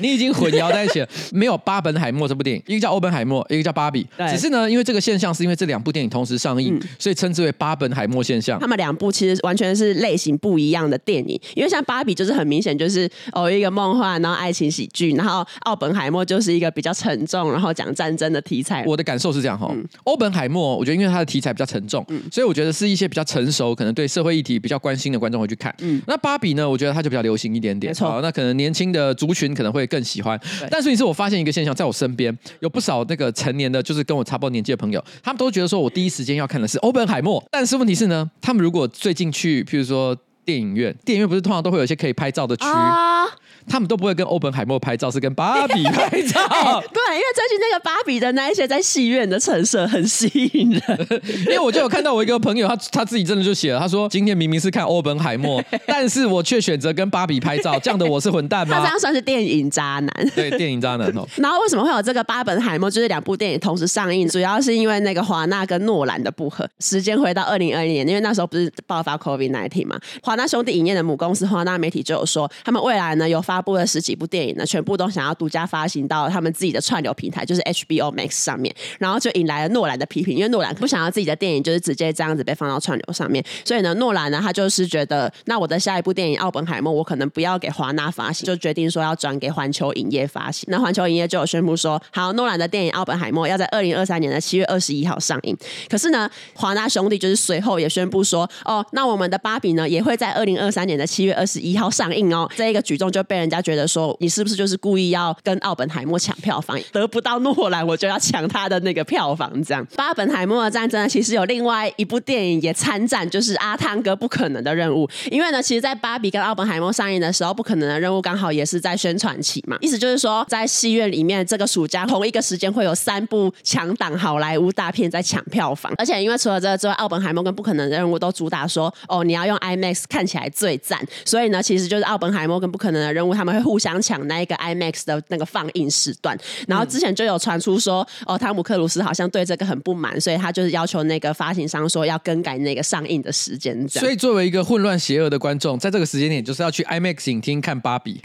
[0.00, 1.08] 你已经混淆在一起了。
[1.32, 4.06] 没有巴本海默这部电影，一个叫欧本海默，一个叫芭比。
[4.30, 8.58] 只是呢，因为这个现象是因为这两部电影同时上映，嗯、所以称之为巴本海默现象。
[8.58, 18.84] 他们两部其实完全是类型不一样的电影，因为像芭比就是很明显就是哦一个梦幻，然后爱情喜剧，然后奥本海默就是一个比较沉重，然后讲战争的题材。
[18.86, 25.74] 我的感受是这样哈，欧、嗯、本海默我觉得因为它的题材比较沉重，嗯、所以我觉得是一些比较成熟，可能对社会议题比较关心的观众会去看。
[25.80, 28.20] 嗯，那芭比呢，我觉得它就比较流行一点点，没错。
[28.22, 30.37] 那可能年轻的族群可能会更喜欢。
[30.70, 37.42] 但是你是我发现一个现象，在我身边有不少那个成年的，就是跟我差不多年纪的朋友，他们都觉得说我第一时间要看的是欧本海默。
[37.50, 42.64] 但是问题是呢，他们如果最近去，譬如说电影院，电影院不是通常都会有一些可以拍照的区。
[42.64, 43.26] 啊
[43.68, 46.40] 他们都不会跟欧本海默拍照，是跟芭比 拍照。
[46.40, 51.08] 欸、对，因为最近那个芭比的那一些在戏院的陈设很吸引人。
[51.46, 58.76] 因为我就有看到我一个朋友，他他自己真的就写了，他说今天明明是看欧本海默，但是我却选择跟芭比拍照，这样的我是混蛋吗？
[58.76, 60.30] 他这样算是电影渣男。
[60.34, 61.26] 对，电影渣男哦。
[61.36, 62.90] 然后为什么会有这个巴本海默？
[62.90, 66.68] 就是两部电影同时上映，主要是因为那个华纳跟诺兰的不合。
[66.80, 74.28] 时间回到二零二零年，因为那时候不是爆发 COVID-19 嘛，华纳兄弟影业的母公司华纳媒体就有说，他们未来呢有发发布了十几部。
[74.28, 90.68] 电影呢，全部都想要独家发行到他们自己的串流平台，就是 HBO Max 上面，然后就引来了诺兰的批评，因为诺兰不想要自己的电影就是直接这样子被放到串流上面，所以呢，诺兰呢，他就是觉得，那我的下一部电影《奥本海默》，我可能不要给华纳发行，就决定说要转给环球影业发行。
[90.70, 95.56] 那环球影业就有宣布说，好，诺兰的电影《奥本海默》要在二零二三年的七月二十一号上映。
[95.88, 102.46] 可是呢，华纳兄弟就是随后也宣布说，哦，那我们的芭比呢，也会在二零二三年的七月二十一号上映哦。
[102.56, 106.78] 这一个举动就被人人家觉得说，你是不是就是故意要跟奥本海默抢票房？
[106.92, 109.50] 得不到诺兰，我就要抢他的那个票房。
[109.64, 115.08] 这样，巴本海默的战争呢，其实有另外一部电影也参战，就是阿汤哥不可能的任务。
[115.30, 119.78] 因为呢，其实，在芭比跟奥本海默上映的时候，不可能的任务刚好也是在宣传期嘛。
[119.80, 125.90] 意思就是说，在戏院里面，这个暑假同一个时间会有三部强档好莱坞大片在抢票房。
[125.96, 130.98] 而且，因为除了这个之外，奥本海默跟不可能的任务都主打说，哦，你要用 IMAX 看起来最赞。
[131.24, 143.88] 所以呢，其实就是奥本海默跟不可能的任务，他们会互相抢那一个 IMAX 的那个放映时段，然后之前就有传出说，哦，汤姆克鲁斯好像对这个很不满，所以他就是要求那个发行商说要更改那个上映的时间。
[143.88, 148.20] 所以作为一个混乱邪恶的观众，在这个时间点就是要去 IMAX 影厅看芭比。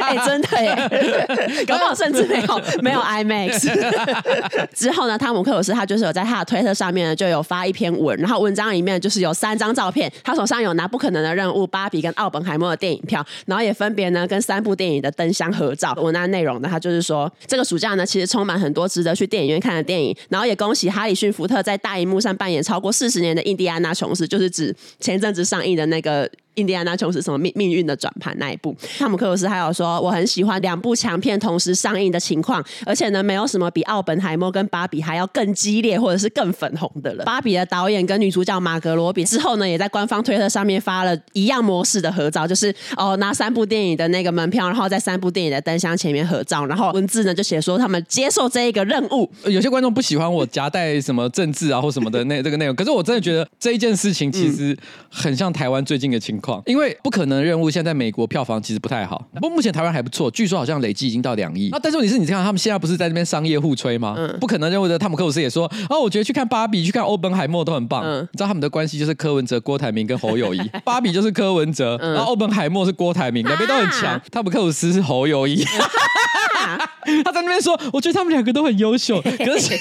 [0.00, 0.74] 哎、欸，真的耶，
[1.66, 3.70] 搞不好甚至没有没有 IMAX。
[4.74, 15.92] 之后呢，汤姆克鲁斯他就是有在他的推特上面呢就有发一篇文，然后文章里面就是有三张照片，他手上有拿不可能的任务、芭比跟奥本海默的电影票，然后也分别呢跟三部电影的灯箱合照。
[16.00, 26.30] 我那内容呢，他就是说这个暑假呢其实充满很多值得去电影院看的电影，然后也恭喜哈里逊福特在大荧幕上扮演超过四十年的印第安纳琼斯，就是指前阵子上映的那个。
[26.54, 37.24] 印第安纳琼斯什么命命运的转盘那一部，汤姆克鲁斯还有说我很喜欢两部强片同时上映的情况，而且呢，没有什么比奥本海默跟芭比还要更激烈或者是更粉红的了。
[37.24, 49.28] 芭比的导演跟女主角玛格罗比之后呢，也在官方推特上面发了一样模式的合照，就是哦拿三部电影的那个门票，然后在三部电影的灯箱前面合照，然后文字呢就写说他们接受这一个任务。
[49.50, 54.76] 有些观众不喜欢我夹带什么政治啊或什么的那这个内容，可是我真的觉得这一件事情其实
[55.10, 56.43] 很像台湾最近的情况。
[56.66, 61.68] 因为不可能任务现在美国票房其实不太好，不过目前台湾还不错，据说好像累计已经到两亿。
[61.72, 64.14] 那但是问题是你看他们现在不是在那边商业互吹吗？
[64.18, 68.02] 嗯，不可能任务的汤姆克鲁斯也说，哦，我觉得去看芭比、去看欧本海默都很棒。
[68.04, 74.20] 嗯，你知道他们的关系就是柯文哲、郭台铭跟侯友谊， 芭比就是柯文哲，然后欧本海默是郭台铭，两边都很强。
[74.30, 75.64] 汤姆克鲁斯是侯友谊，
[77.24, 79.74] 他在那边说，我觉得他们两个都很优秀， 可是。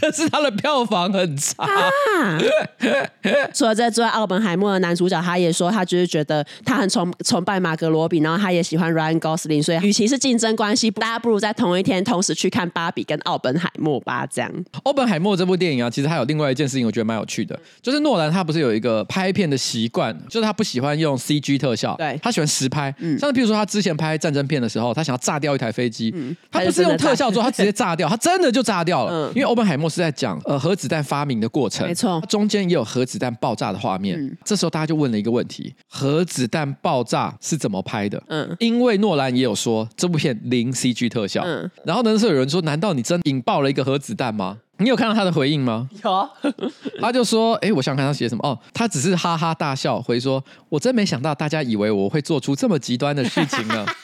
[0.00, 1.64] 可是他的票房很差。
[1.64, 2.38] 啊、
[3.52, 14.26] 除了这之外，奥本海默的男主角他也说，他就是觉得他很崇崇拜马格罗比，然后他也喜欢 Ryan Gosling，所以与其是竞争关系，大家不如在同一天同时去看芭比跟奥本海默吧。
[14.26, 14.50] 这样，
[14.84, 22.94] 奥本海默这部电影啊，其实还有另外一件事情，我觉得蛮有趣的，就是诺兰他不是有一个拍片的习惯，就是他不喜欢用 CG 特效，对，他喜欢实拍。
[22.98, 29.12] 嗯，像是比如说他之前拍战争片的时候，他想要炸掉一台飞机，嗯，他不是用特效做，他直接炸掉，他真的就炸掉了。
[29.12, 29.89] 嗯，因为奥本海默。
[29.90, 34.18] 是在讲呃核子弹发明的过程，没错，中间也有核子弹爆炸的画面。
[34.18, 38.22] 嗯、这时候大家就问了一个问题：核子弹爆炸是怎么拍的？
[38.28, 41.42] 嗯，因为诺兰也有说这部片零 CG 特效。
[41.44, 44.58] 嗯，然后那时候有人说：难道你真引爆了一个核子弹吗？
[44.80, 45.88] 你有看到他的回应吗？
[46.02, 46.28] 有啊，
[47.00, 53.86] 他就说：“哎，我想看他写什么哦。”他只是哈哈大笑，回说：“我真没想到大家以为我会做出这么极端的事情呢。”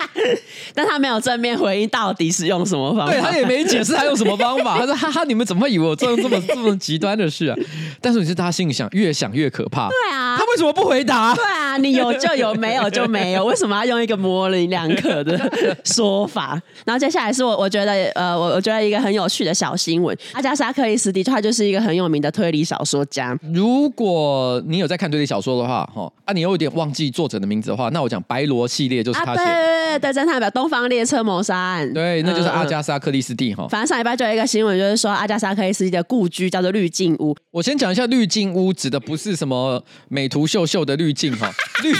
[0.74, 3.12] 但他没有正面回应，到底是用什么方法？
[3.12, 4.78] 对，他也没解释他用什么方法。
[4.78, 7.56] 他说：“哈哈，你们怎么会以为我做这么 这么极端的事啊？”
[8.02, 9.88] 但是你是他心里想，越想越可怕。
[9.88, 11.34] 对啊，他为什么不回答？
[11.34, 15.38] 对啊，你有就有，没有就没有，为什么要用一个模棱两可的
[15.84, 16.60] 说法？
[16.84, 23.38] 然后接下来是我我觉得呃，我我觉得一个很有趣的小新闻，阿加莎·克里斯蒂，他就是一个很有名的推理小说家。
[23.52, 29.44] 如果你有在看推理小说的话，哈啊，你有点忘记作者的名字的话，那我讲白罗系列就是他写的。
[29.44, 30.46] 对对对，侦探表。
[30.56, 33.68] 东方列车谋杀案，对，那就是阿加莎·克里斯蒂哈、嗯。
[33.68, 37.36] 反正上礼拜就有一个新闻，就是说阿加莎·克里斯蒂的故居叫做滤镜屋。
[37.50, 41.52] 我先讲一下滤镜屋指的不是什么美图秀秀的滤镜哈，
[41.82, 41.92] 滤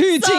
[0.00, 0.32] 滤 镜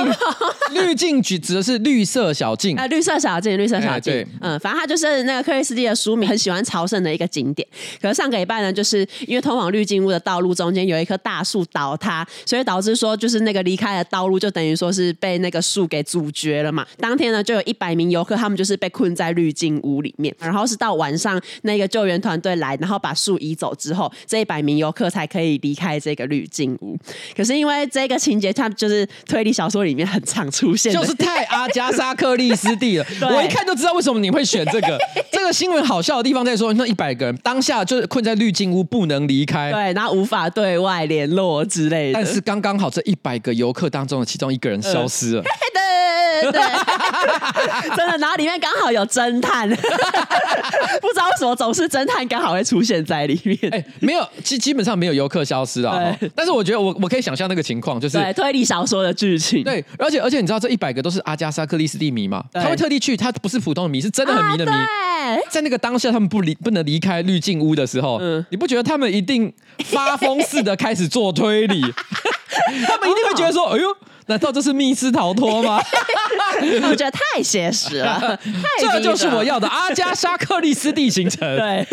[0.72, 4.14] 滤镜指指的是绿色小径啊，绿色小径，绿色小径。
[4.14, 7.68] 对，嗯，反正他就是那个克里斯蒂的书名，很喜欢朝圣的一个景点。
[8.02, 16.88] 可是上个礼拜呢，就是因为通往绿镜屋的道路中间有一棵大树倒塌，所以导致说就是那个离开的道路就等于说是被那个树给阻绝了嘛。
[16.98, 17.66] 当天呢，就有。
[17.66, 26.96] 一百名游客，他们就是被困在绿镜屋里面，然后是到晚上那个救援团队来，然后把树移走之后，这一百名游客才可以离开这个绿镜屋。
[27.36, 33.06] 可是因为这个情节，它就是推理小说里面很常出现，就是太 阿加莎克利斯蒂了。
[33.34, 34.96] 我一看就知道为什么你会选这个。
[35.34, 42.14] 这个新闻好笑的地方在说，那一百个人当下就是困在滤镜屋不能离开，对，然后无法对外联络之类的。
[42.14, 45.44] 但是刚刚好这一百个游客当中的其中一个人消失了。
[45.74, 46.62] 呃对，
[47.96, 49.76] 真的，然后里面刚好有侦探， 不
[51.10, 53.58] 知道为什么总是侦探刚好会出现在里面。
[53.72, 56.16] 哎，没有，基基本上没有游客消失啊。
[56.36, 59.64] 但是我觉得我我可以想象那个情况，就是对推理小说的剧情。
[59.64, 62.44] 对，而且而且你知道这一百个都是阿加莎克里斯蒂迷嘛？
[62.54, 64.72] 他会特地去，他不是普通的迷，是真的很迷的迷。
[65.50, 69.52] 在那个当下，他们不离不能离开滤镜屋的时候，嗯，你不觉得他们一定
[69.86, 71.82] 发疯似的开始做推理？
[72.88, 73.88] 他们一定会觉得说，哎呦。
[74.28, 75.80] 难道这是密室逃脱吗？
[76.90, 78.40] 我觉得太写实了，
[78.80, 81.40] 这就是我要的阿加莎克里斯蒂行程。
[81.58, 81.86] 对，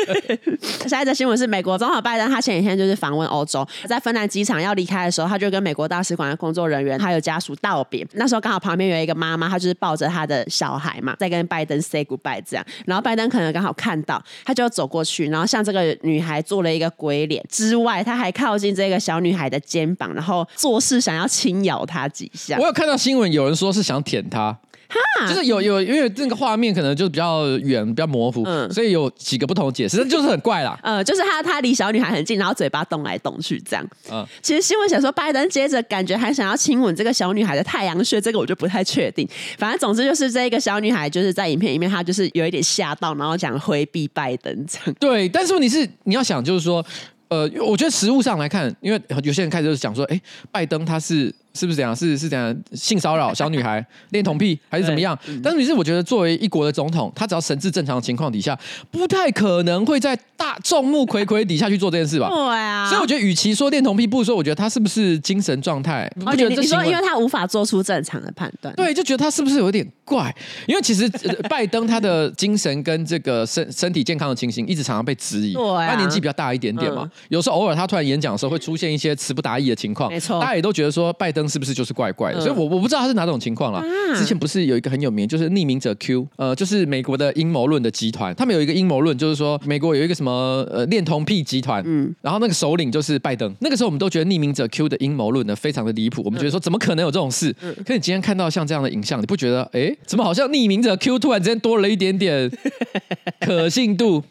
[0.88, 8.06] 下一则新闻是美国总统拜登，他前几天就是访问欧洲，在芬兰机场要离开的时候，他就跟美国大使馆的工作人员还有家属道别。
[8.14, 12.64] 那时候刚好旁边有一个妈妈，她就是抱着她的小孩嘛，在跟拜登 say goodbye 这样。
[12.86, 22.56] 然后拜登可能刚好看到，他就走过去，然后向这个女孩做了一个鬼脸之外，他还靠近这个小女孩的肩膀，然后做事想要轻咬她几下。
[22.58, 24.50] 我有看到新闻，有人说是想舔他，
[24.88, 30.78] 哈就是有有，因为那个画面可能就是比较远、比较模糊，嗯，所以有几个不同的解释，但就是很怪啦。
[30.82, 33.86] 呃，就是他他离小女孩很近，然后嘴巴动来动去这样。
[34.10, 39.28] 嗯，其实新闻写说拜登接着感觉还想要亲吻这个小女孩的太阳穴，这个我就不太确定。
[39.58, 44.94] 反正总之就是这一个小女孩就是在影片里面，她就是有一点吓到，然后讲回避拜登这样。
[44.98, 46.84] 对，但是问题是你要想就是说，
[47.28, 51.32] 呃，我觉得实物上来看，因为有些人开始就是讲说，哎，拜登他是。
[51.54, 51.94] 是不是这样？
[51.94, 52.54] 是是这样？
[52.72, 55.18] 性骚扰 小女孩、恋童癖还是怎么样？
[55.26, 58.58] 嗯、但是，你是我觉得作为一国的总统，他只要神志正常的情况底下，
[58.90, 62.28] 不太可能会在大众目睽睽底下去做这件事吧？
[62.28, 62.88] 对啊。
[62.88, 66.10] 所以我觉得，与其说恋童癖，不如说我觉得他是不是精神状态？
[66.26, 66.62] 我觉得这？
[66.62, 68.74] 你说，因为他无法做出正常的判断。
[68.74, 70.34] 对，就觉得他是不是有点怪？
[70.66, 71.08] 因为其实
[71.48, 75.52] 拜登他的精神跟这个身身体健康的情形一直常常被质疑。
[75.54, 75.88] 对、啊。
[75.88, 80.10] 他年纪比较大一点点嘛，嗯、有时候偶尔他突然演讲的时候会出现一些词不达意的情况。
[80.10, 80.40] 没错。
[80.40, 82.40] 大家也都觉得说拜登是不是就是怪怪的？
[82.40, 83.82] 所以我我不知道他是哪种情况了。
[84.16, 93.52] 之前不是有一个很有名，就是匿名者 Q，呃，就是美国的阴谋论的集团，他们有一个阴谋论，就是说美国有一个什么呃恋童癖集团，嗯，然后那个首领就是拜登。
[93.60, 97.54] 那个时候我们都觉得匿名者 Q 的阴谋论呢非常的离谱，我们觉得说怎么可能有这种事？
[97.86, 102.50] 可你今天看到像这样的影像，你不觉得哎，怎么好像匿名者 Q 突然之间多了一点点
[103.40, 104.22] 可信度？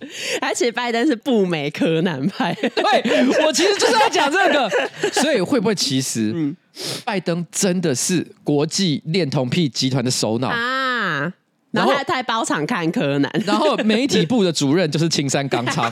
[0.41, 4.69] 而且拜登是不美柯南派，对，我其实就是要讲这个，
[5.13, 6.31] 所以会不会其实？
[6.35, 6.55] 嗯
[7.03, 11.33] 拜登真的是国际恋童癖集团的首脑啊！
[11.71, 15.91] 然后他还包场看柯南，然后媒体部的主任就是青山刚昌。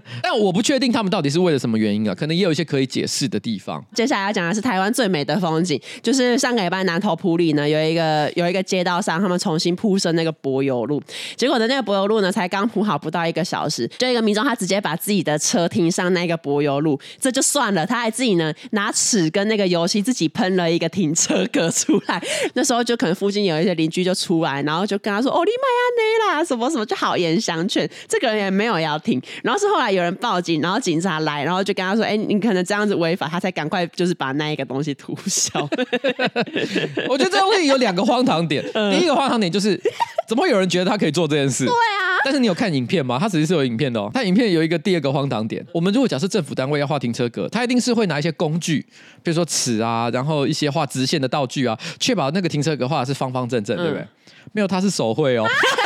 [0.22, 2.14] 但我不确定他们到底是为了什么原因啊？
[2.14, 3.84] 可能也有一些可以解释的地方。
[3.94, 11.02] 接下来要讲的是台湾最美的风景，就是上个礼拜南投埔里呢，有一个有一个街道上，他们重新铺设那个柏油路，
[11.36, 22.22] 结果的那个柏油路呢，才刚铺好不到一个小时，就一个民众他直接把自己的车停上那个柏油路，这就算了，他还自己呢拿尺跟那个油漆自己喷了一个停车格出来。
[22.54, 29.81] 那时候就可能附近有一些邻居就出来，然后就跟他说：“哦，你买啊，内啦，什么什么，就好言相劝。”这个人也没有要停，然后之后。
[29.84, 35.60] 来有人报警，然后警察来，然后就跟他说：“哎、欸，你可能这样子违法。”他才赶快就是把那一个东西涂消。
[37.08, 38.62] 我觉得这东西有两个荒唐点。
[38.90, 39.80] 第一个荒唐点就是，
[40.28, 41.64] 怎么会有人觉得他可以做这件事？
[41.64, 42.18] 对啊。
[42.24, 43.18] 但是你有看影片吗？
[43.18, 44.10] 他其实是有影片的哦。
[44.14, 45.64] 他影片有一个第二个荒唐点。
[45.72, 48.80] 我们如果假设政府单位要画停车格，他一定是会拿一些工具，
[49.22, 54.06] 比如说尺啊，然后一些画直线的道具啊，确保那个停车格画的是方方正正，对不对？
[54.52, 55.46] 没有，他是手绘哦。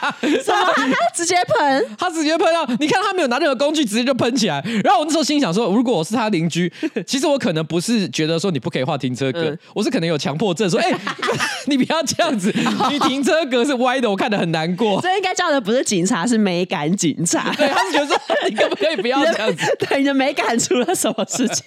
[0.20, 0.72] 什么？
[0.74, 1.86] 他直接喷？
[1.98, 2.66] 他直接喷到？
[2.80, 4.62] 你看他没有拿任何工具，直接就喷起来。
[4.84, 6.72] 然后我那时候心想说，如果我是他邻居，
[7.06, 10.98] 其实我可能不是觉得说你不可以画停车格，嗯、我是可能有强迫症，说哎、欸，
[11.66, 12.52] 你不要这样子，
[12.90, 15.00] 你停车格是歪的，我看得很难过。
[15.00, 17.52] 这应该叫的不是警察，是美感警察。
[17.56, 18.16] 对，他是觉得说
[18.48, 19.76] 你可不可以不要这样子？
[19.78, 21.64] 对，你的美感出了什么事情？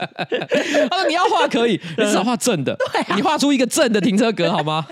[0.89, 4.85] 他说你要画可以，你至少画正的，对啊、你画出一个正的停车格好吗？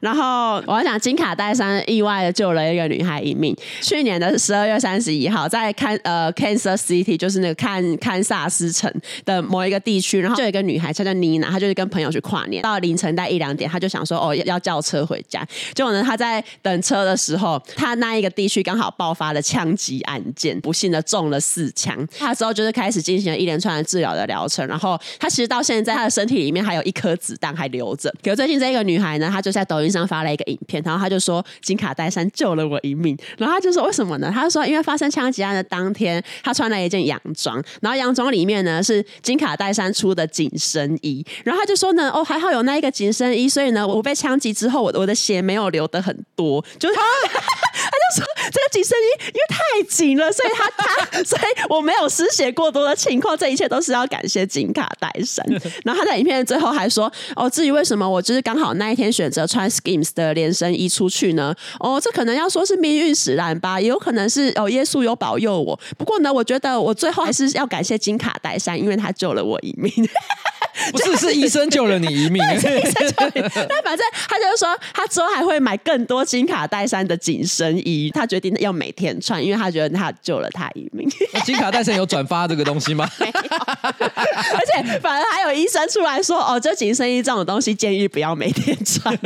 [0.00, 3.56] 然后我要讲金卡戴珊意外救了一个女孩一命。
[3.82, 8.92] 去年的十二月三十一号，在堪呃 Kansas City，就是那个堪堪萨斯城
[9.24, 15.46] 的某一个地区，然后就有一个女孩，她叫妮娜，她就是跟朋友去跨年，到凌晨大概一两点，她就想说哦要要叫车回家。
[15.74, 22.06] 结果呢，她在等车的时候，她那一个地区刚好爆发了枪击案件，不幸的中了四枪。
[22.18, 28.12] 她之后就是开始进行了一连串的治疗的疗程，然后她其实到现在她的身体里面还有一颗子弹还留着。
[28.22, 34.30] 可是最近这个女孩呢，她就在抖音上发了一个影片，然后她就说金卡戴救了我一命，然后他就说为什么呢？
[34.32, 46.94] 他就说因为发生枪击案的当天，他穿了一件洋装，然后洋装里面呢是金卡戴珊出的紧身衣，然后他就说呢，哦还好有那一个紧身衣，所以呢我被枪击之后，我我的血没有流的很多，就是，
[47.90, 55.44] 就说这个紧身衣因为太紧了，所以他他 所以我没有失血过多的情况，这一切都是要感谢金卡戴珊。
[55.84, 61.54] 然后他在影片最后还说，哦至于为什么我就是刚好那一天选择穿 Skims 的连身衣出去呢？
[61.80, 65.78] 哦，这可能要说是命运使然吧，也有可能是哦，耶稣有保佑我。
[65.98, 69.92] 不过呢，我觉得我最后还是要感谢金卡戴珊，因为他救了我一命。
[70.92, 72.42] 不是，是医生救了你一命。
[72.60, 73.40] 对，医生救了你。
[73.68, 78.10] 但反正他就是说，他之后还会买更多金卡戴珊的紧身衣。
[78.14, 81.08] 他决定要每天穿，因为他觉得他救了他一命。
[81.44, 83.08] 金卡戴珊有转发这个东西吗？
[83.20, 83.32] 没有。
[83.32, 89.16] 而且，反而还有医生出来说：“哦，这紧身衣这种东西，建议不要每天穿。”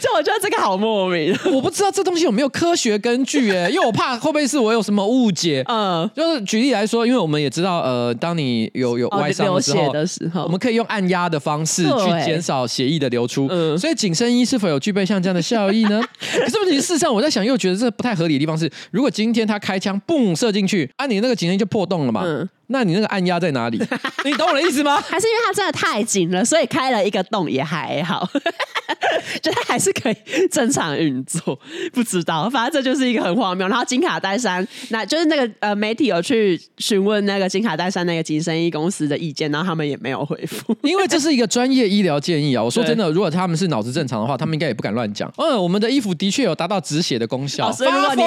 [0.00, 1.36] 就我觉得这个好莫名。
[1.52, 5.62] 我不知道这东西有没有科学根据哎，因为我怕会不会是我有什么误解。
[5.68, 9.92] 嗯，就是举例来说，因为我们也知道，呃，当你有有外伤的时候。
[9.92, 13.46] 的时候，我们可以用按压的方式去减少血液的流出。
[13.50, 16.02] 嗯，所以紧身衣是否有具备像这样的效益呢？
[16.18, 22.22] 可是问题事实上，我在想，又觉得这不太合理的地方是，如果今天他开枪，嘣射进去，啊，你那个警铃就破洞了嘛？
[22.68, 23.78] 那你那个按压在哪里？
[24.24, 25.00] 你懂我的意思吗？
[25.00, 28.28] 还是因为它真的太紧了，所以开了一个洞也还好，
[29.42, 30.16] 就它还是可以
[30.50, 31.58] 正常运作。
[31.92, 33.66] 不知道，反正这就是一个很荒谬。
[33.68, 42.62] 然后金卡戴珊，那就是那个呃媒体有去询问那个金卡戴珊那个紧身衣公司的意见，然后他们也没有回复， 因为这是一个专业医疗建议啊。
[42.62, 45.30] 我说真的，如果他们是脑子正常的话，他们应该也不敢乱讲。
[45.36, 47.70] 嗯，我们的衣服的确有达到止血的功效。
[47.70, 48.22] 所以如果你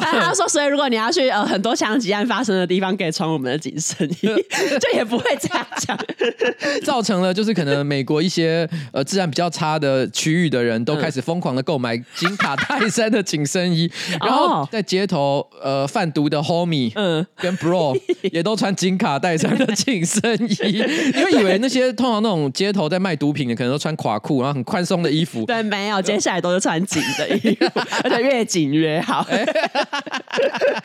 [0.00, 3.73] 他说，所以如果你要去呃很多枪击案发生的地方，可以穿我们的紧。
[3.80, 4.16] 声音
[4.80, 5.98] 就也不会这样讲，
[6.84, 17.24] 造成了就是可能美国一些呃治安比较差的区域的人都开始疯狂的购买金卡戴珊的紧身衣， 然后在街头呃贩毒的 homie 嗯。
[17.36, 17.98] 跟 bro
[18.32, 20.78] 也都穿金卡戴珊的紧身衣，
[21.14, 29.26] 因为以为那些通常那种街头在卖毒品的可能都穿垮裤，然后很宽松的衣服，对，没有，接下来都是穿紧的衣服，而且越紧越好。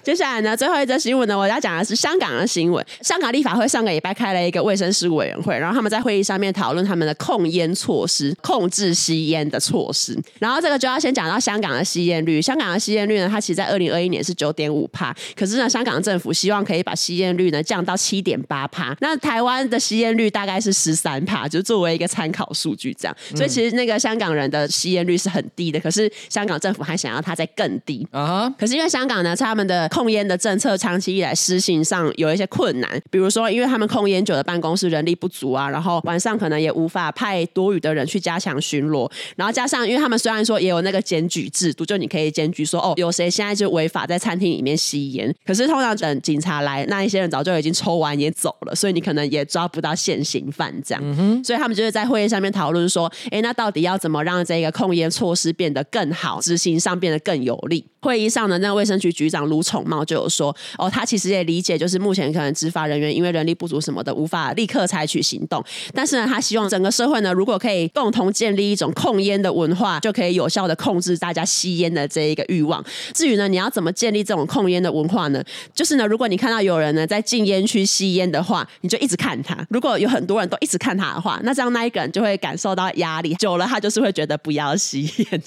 [0.03, 2.85] 接下来呢，最后一则新闻呢，我要讲的是香港的新闻。
[3.01, 10.17] 香港立法会上个礼拜开了一个卫生事务委员会，然后他们在会议上面讨论他们的控烟措施、控制吸烟的措施。
[10.39, 12.41] 然后这个就要先讲到香港的吸烟率。
[12.41, 18.95] 香港的吸烟率呢，它其实在二零二一年是九点五帕，可是呢，香港政府希望可以把吸烟率呢降到七点八帕。
[19.01, 23.15] 那台湾的吸烟率大概是十三帕，就作为一个参考数据这样。
[23.35, 28.49] 所以其实那个香港人的吸烟率是很低的，可是香港政府还想要它再更低啊。
[28.57, 32.79] 可是因为香港呢，他们的控烟的政策长期以来施行上有一些困。
[32.79, 51.43] 难，比如说，因为他们控烟酒的办公室人力不足啊，然后晚上可能也无法派多余的人去加强巡逻，然后加上，因为他们虽然说也有那个检举制度，就你可以检举说，哦，有谁现在就违法在餐厅里面吸烟，可是通常等警察来，那一些人早就已经抽完也走了，所以你可能也抓不到现行犯这样。
[51.43, 57.85] 所以他们就是在会议上面讨论说，哎，那到底要怎么让这个控烟措施变得更好，执行上变得更有利？
[58.01, 65.63] 会议上的那个卫生局局长卢宠茂就有说，哦，他其实也理解，就是目前可能执法人员因为人力不足什么的，无法立刻采取行动。
[65.93, 72.83] 但是呢，他希望整个社会呢，如果可以共同建立一种控烟的文化，就可以有效的控制大家吸烟的这一个欲望。
[73.13, 75.43] 至于呢，你要怎么建立这种控烟的文化呢？
[75.73, 79.57] 就是呢，如果你看到有人呢在禁烟区吸烟的话，你就一直看他。
[79.69, 85.41] 如果有很多人都一直看他的话，那这样那一个人就会感受到压力，久了他就是会觉得不要吸烟。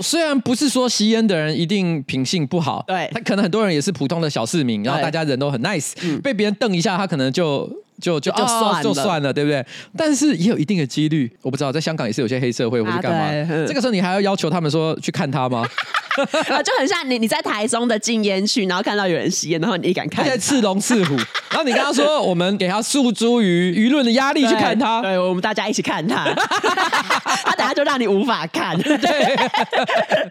[0.00, 7.68] 虽然不是说吸烟的人一定品性不好，对，他可能很多人也是普通的小市民，然后大家人都很 nice，嗯，被别人瞪一下，他可能就。
[8.00, 9.64] 就就就算了，哦，就算了，对不对？
[9.96, 13.66] 但是也有一定的几率，我不知道，在香港也是有些黑社会或者干嘛，啊。
[13.66, 15.64] 这个时候你还要要求他们说去看他吗？
[16.64, 20.24] 就很像你你在台中的禁烟区，然后看到有人吸烟，然后你敢看？
[20.24, 21.14] 在刺龙刺虎，
[21.50, 26.24] 然后你跟他说，我们给他诉诸于舆论的压力去看他，对，我们大家一起看他，
[27.44, 28.76] 他等下就让你无法看。
[28.78, 29.36] 对，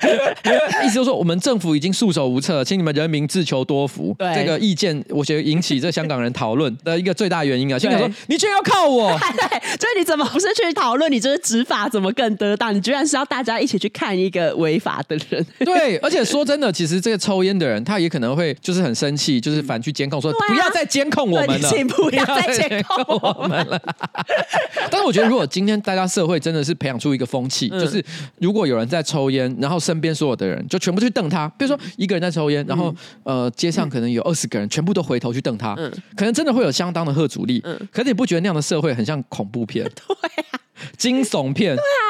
[0.83, 4.13] 意思就是说，我们政府已经束手无策，请你们人民自求多福。
[4.19, 7.58] 对，这个意见，我觉得引起这香港人讨论的一个最大原因。
[7.61, 7.89] 应该说，
[8.27, 9.09] 你居然要靠我？
[9.19, 12.73] 对，所以你怎么不是去讨论你这个执法怎么更得当？
[12.73, 15.45] 你居然是要大家一起去看一个违法的人？
[15.59, 23.81] 对，而且说真的，其实这个抽烟的人，他也可能会就是很生气，就是反去监控，说不要再监控我们了，请不要再监控我们了。
[24.91, 28.03] 但是我觉得，如果今天大家社会真的是培养出一个风气，就是
[28.39, 32.93] 如果有人在抽烟，然后身边所有的人就全部去瞪他，比如说一个人在抽烟，然后
[33.23, 35.75] 呃街上可能有二十个人全部都回头去瞪他，
[36.15, 37.61] 可能真的会有相当的贺阻力。
[37.65, 39.83] 嗯，可是你不觉得那样的社会很像恐怖片？
[39.95, 40.15] 对
[40.51, 40.59] 啊，
[40.97, 41.75] 惊悚片。
[41.75, 42.05] 对啊，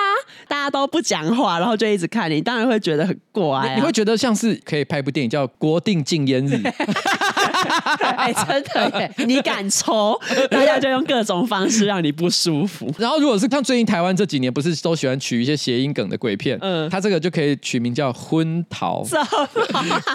[0.48, 3.76] 大家都不讲话，然后就一直看你，当然会觉得很怪啊。
[3.76, 6.56] 你会觉得像是可以拍一部电影叫《国定禁烟日》。
[8.18, 9.12] 哎，真的耶！
[9.26, 12.92] 你敢抽， 大家就用各种方式让你不舒服。
[12.98, 16.58] 然后，如果是像最近台湾这几年，不是都喜欢取一些谐音梗的鬼片？
[16.62, 19.04] 嗯，他这个就可以取名叫“昏桃”，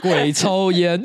[0.03, 1.01] 鬼抽烟。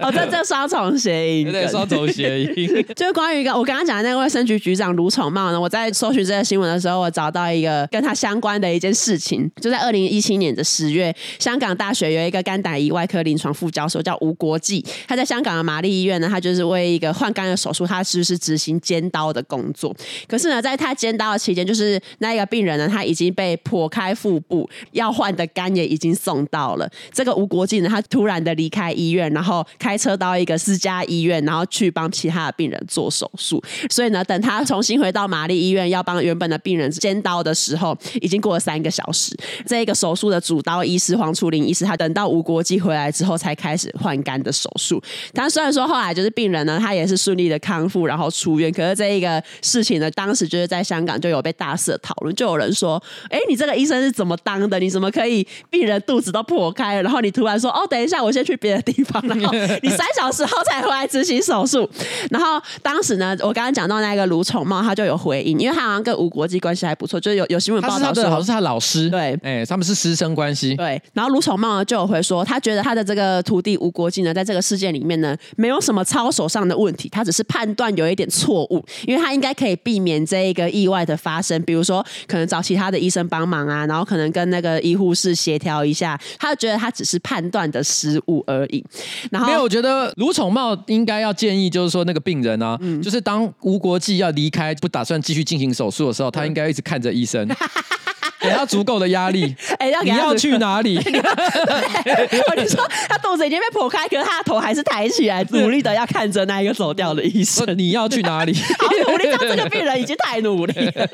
[0.00, 2.84] 哦，这这双重谐音，对，双重谐音。
[2.94, 14.84] 就是关于一个我刚刚讲的那个卫生局局长卢宠茂呢，我在搜寻这个新闻的时候，我找到一个跟他相关的一件事情，就在二零一七年的十月，香港大学有一个肝胆胰外科临床副教授叫吴国际。
[15.12, 19.94] 他在香港的玛丽医院呢，他就是为一个换肝的手术，他其实是执行尖刀的工作。
[20.26, 26.90] 可是呢，在他尖刀的期间，就是那一个病人呢，他已经被剖开腹部，要换的肝也已经送到了。
[27.12, 33.62] 这个吴国际呢，他突然的离开医院，然后开车到一个私家医院，然后去帮其他的病人做手术。
[33.90, 39.36] 所以呢，等他重新回到玛丽医院要帮原本的病人尖刀的时候，已经过了三个小时。
[39.66, 45.01] 这一个手术的主刀医师黄楚林医师，他等到吴国际回来之后，才开始换肝的手术。
[45.32, 48.72] 但虽然说后来就是病人呢，他也是顺利的康复，然后出院。
[48.72, 54.78] 可是这一个事情呢，当时就是在香港就有被大肆的讨论，就有人说：“哎，你这个医生是怎么当的？
[54.78, 61.88] 你怎么可以病人肚子都破开了，然后你突然说哦，等一下，我先去别的地方，然后你三小时后才回来执行手术。”
[62.30, 71.00] 然后当时呢，我刚刚讲到那个卢宠茂，他就有回应，因为他好像跟吴国际关系还不错，就是有有新闻报道说，好像是他老师，对，哎，他们是师生关系，对。
[71.12, 74.91] 然后卢宠茂呢就有回说，他觉得他的这个徒弟吴国际呢，在这个事件。
[74.92, 88.84] 里面呢，没有什么操守上的问题，他只是判断有一点错误，因为他应该可以避免这一个意外的发生，比如说可能找其他的医生帮忙啊，然后可能跟那个医护室协调一下，他就觉得他只是判断的失误而已。
[89.30, 97.48] 然后，没有，我觉得卢宠茂应该要建议，就是说那个病人啊，嗯、就是当吴国际要离开，不打算继续进行手术的时候，他应该一直看着医生。
[98.42, 99.54] 给他足够的压力。
[99.78, 100.96] 哎，要你要去哪里？
[100.98, 107.66] 我你说他肚子已经被剖开，可是他的头还是抬起来，努力的要看着那一个走掉的医生。
[107.76, 108.52] 你要去哪里？
[108.78, 111.08] 好努力，这个病人已经太努力了。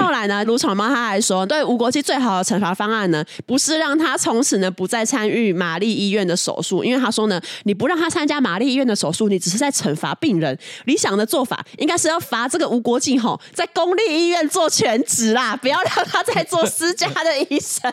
[0.00, 10.56] 后来呢，卢宠茂他还说，对吴国基最好的惩罚方案呢，不是让他从此呢不再参与玛丽医院的手术，因为他说呢，你不让他参加玛丽医院的手术，你只是在惩罚病人。
[10.84, 16.07] 理想的做法应该是要罚这个吴国际吼，在公立医院做全职啦，不要让。
[16.10, 17.92] 他在做私家的医生，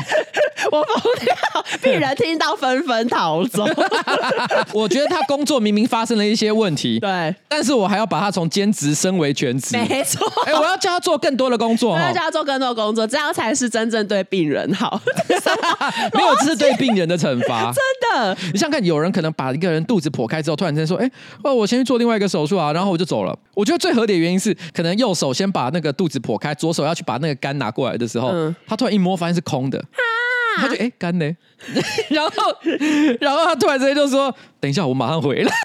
[0.70, 1.34] 我疯掉，
[1.82, 3.64] 病人听到纷纷逃走。
[4.72, 10.26] 我觉得他工作明明发生了一些问题，对，但是我还要把他从兼职升为全职，没错。
[10.44, 15.00] 哎，我要叫他做更多的工作，我要叫他做更多的工作，这样才是真正对病人好。
[16.12, 18.36] 没有，这是对病人的惩罚，真的。
[18.52, 21.10] 你想看，有人可能把一个人肚子剖开之后，突然间说：“哎，
[21.42, 31.30] 哦，我先去做另外一个手术啊，然后我就走了。”我觉得最合理的原因是，可能右手先把那个肚子剖开，左手要去把那个肝拿过来的时候，嗯、他突然一摸发现是空的，啊、他就哎干呢？
[32.10, 32.30] 然后
[33.20, 35.52] 然后他突然之间就说：“等一下，我马上回来。”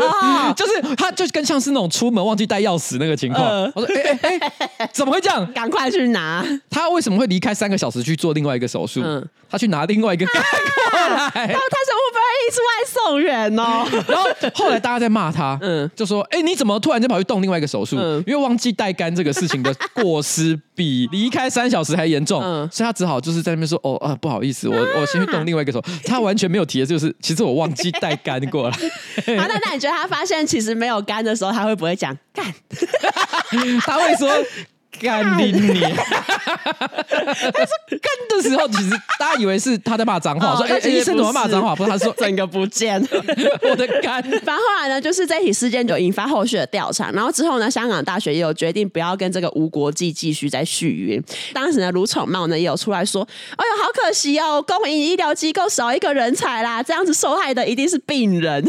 [0.00, 3.44] 哦就是他就跟像是那种出门忘记带钥匙那个情况。
[3.44, 4.40] 呃我说哎哎
[4.78, 5.46] 哎，怎么会这样？
[5.52, 6.44] 赶快去拿。
[6.68, 9.00] 他为什么会离开三个小时去做另外一个手术？
[9.04, 11.46] 嗯他去拿另外一个盖过来。
[11.46, 13.86] 然后他是 Uber Eats 外送员哦。
[14.08, 17.96] 然后后来大家在骂他， 嗯就说：“哎、你怎么突然间跑去动另外一个手术？
[17.98, 28.70] 嗯因为忘记带杆这个事情的过失比离开三小时还严重，嗯所以他只好就是在那边说：‘哦啊，不好意思，我 我先去动另外一个手。’他完全没有提的就是，其实我忘记带杆过来。
[28.70, 32.44] 好，那那你觉得他发现其实没有肝的时候，他会不会讲干？
[33.86, 34.30] 他会说。”
[35.00, 35.80] 干你你！
[35.80, 43.08] 他说干的时候，其实大家以为是他在骂脏话，哦说：“哎、但其实医生怎么骂脏话？”不是，他说 整个不见了。
[43.70, 44.22] 我的肝。
[44.22, 51.20] 反正后来呢，就是这起事件就引发后续的调查，然后之后呢，香港大学也有决定不要跟这个无国际继续再续约。
[51.52, 53.26] 当时呢，卢宠茂呢也有出来说
[53.56, 58.64] ：“哎呦，好可惜哦，公营医疗机构少一个人才啦，这样子受害的一定是病人。”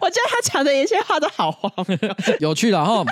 [0.00, 1.98] 我觉得他讲的一切话都好荒谬，
[2.38, 3.04] 有趣了哈。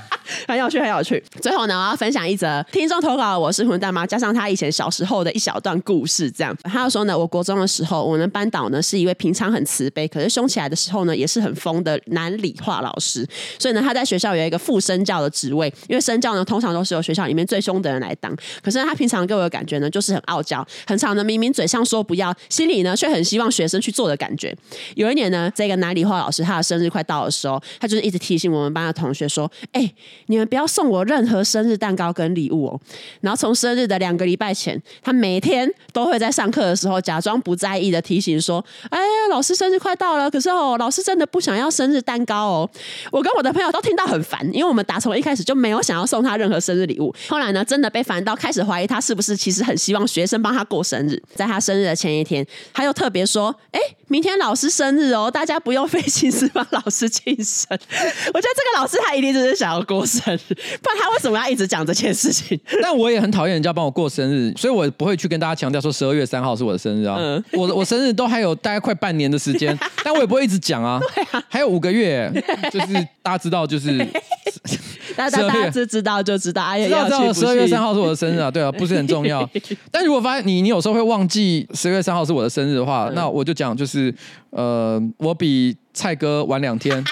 [0.47, 1.23] 很有趣，很有趣。
[1.43, 6.31] 最后呢，我要分享一一则听众投稿，我是混蛋妈，加上他以前小时候的一小段故事。
[6.31, 13.27] 这样，他就说呢，我国中的时候，我们班导呢是一位平常很慈悲，可是凶起来的时候呢，也是很疯的男理化老师。
[13.59, 18.35] 所以呢，他在学校有一个副身教的职位，因为身教呢通常都是由学校里面最凶的人来当。
[18.63, 24.57] 可是呢他平常给我的感觉呢，就是很傲娇，很常的明明嘴上说不要，心里呢却很希望学生去做的感觉。
[24.95, 29.93] 有一年呢，这个男理化老师他的生日快到的时候，他就是一直提醒我们班的同学说：“哎、
[30.27, 32.81] 你们不要送我任何生日蛋糕跟礼物哦。”
[33.23, 38.99] 然后从生日的两个礼拜前，他每天都会在上课的时候假装不在意的提醒说：“哎，
[39.31, 42.71] 老师生日快到了，可是哦，老师真的不想要生日蛋糕哦。”
[43.11, 47.15] 我跟我的朋友都听到很烦，因为我们打从一开始就没有想要送他任何生日礼物。
[47.29, 51.21] 后来呢，真的被烦到开始怀疑他是不是其实很希望学生帮他过生日。
[51.35, 57.67] 在他生日的前一天，他又特别说：“哎，明天老师生日哦，大家不用费心思帮老师庆生。”
[58.35, 62.59] 我觉得这个老师他一定就是想要过生日，不然他为什么要一直讲这件事情？
[62.83, 67.17] 但我也很讨厌人家帮我过生日，所以我不会去跟大家强调说十二月三号是我的生日啊。
[67.19, 71.01] 嗯我我生日都还有大概快半年的时间， 但我也不会一直讲啊。
[71.49, 72.31] 还有五个月，
[72.73, 72.93] 就是
[73.23, 73.99] 大家知道，就是
[75.17, 79.49] 大家大家知知道就知道，哎呀，知道知道十二月三号是我的生日啊，对啊，不是很重要。
[79.91, 84.15] 但如果发现你你有时候会忘记十二月三号是我的生日的话，嗯那我就讲就是
[84.51, 87.03] 呃，我比蔡哥晚两天，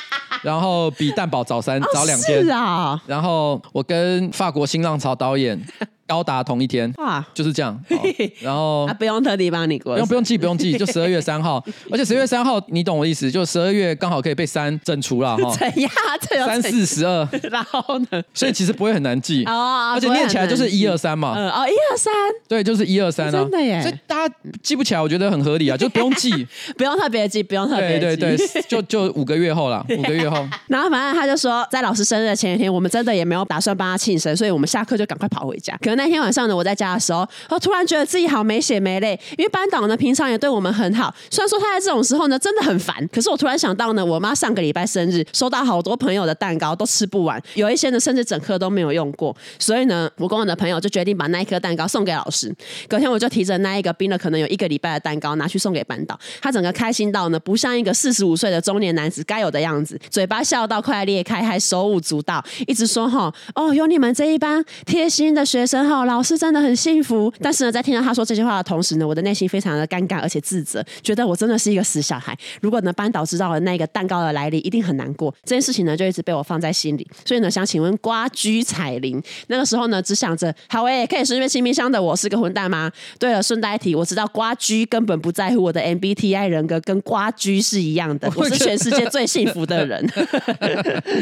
[0.43, 2.45] 然后比蛋堡早三早两天。
[2.45, 5.61] 是，啊，然后我跟法国新浪潮导演
[6.09, 7.79] 高达同一天，哇，就是这样。
[7.91, 8.03] 好
[8.41, 15.91] 然后啊，不用特地帮你过，不用不用记不用记，就十二月 三号，而且十二月三号你懂我的意思，就十二月刚好可以被三整除了哈，怎样？
[16.29, 18.23] 这有三四十二， 然后呢？
[18.33, 19.45] 所以其实不会很难记。
[19.45, 22.13] 哦，而且念起来就是一二三嘛，嗯，哦，一二三，
[22.49, 26.47] 对，就是一二三啊，真的耶所以大家记不起来，我觉得很合理啊，就不用记。
[26.77, 28.01] 不用特别记，不用特别记。
[28.01, 30.47] 对对对，就就五个月后啦，五个月后。
[30.69, 35.77] 然后反正他就说，在老师生日的前一天，我们真的也没有打算帮他庆生，所以我们下课就赶快跑回家。
[35.81, 52.55] 可能那天晚上呢，我在家的时候，我突然觉得自己好没血没泪，因为班导呢平常也对我们很好，虽然说他在这种时候呢真的很烦，可是我突然想到呢，我妈上个礼拜生日收到好多朋友的蛋糕都吃不完，有一些呢甚至整颗都没有用过，所以呢，我跟我的朋友就决定把那一颗蛋糕送给老师。
[52.89, 67.33] 隔天我就提着那一个冰了可能有一个礼拜的蛋糕拿去送给班导，他整个开心到呢不像一个四十五岁的中年男子该有的样子，嘴巴笑到快裂开，还手舞足蹈，一直说哈哦有你们这一班贴心的学生哈，老师真的很幸福。
[67.41, 72.37] 但是呢，在听到他说这些话的同时呢，我的内心非常的尴尬而且自责，觉得我真的是一个死小孩。
[72.61, 75.35] 如果呢班导知道了那个蛋糕的来历，一定很难过。
[75.45, 77.07] 这件事情呢就一直被我放在心里。
[77.25, 82.91] 所以呢，想请问瓜居彩铃，那个时候呢只想着好诶，可以顺便清冰箱的我是个混蛋吗？
[83.19, 90.05] 对了，顺带一提，我知道瓜居根本不在乎我的 MBTI 人格跟瓜居是一样的，我是全世界最幸福的人。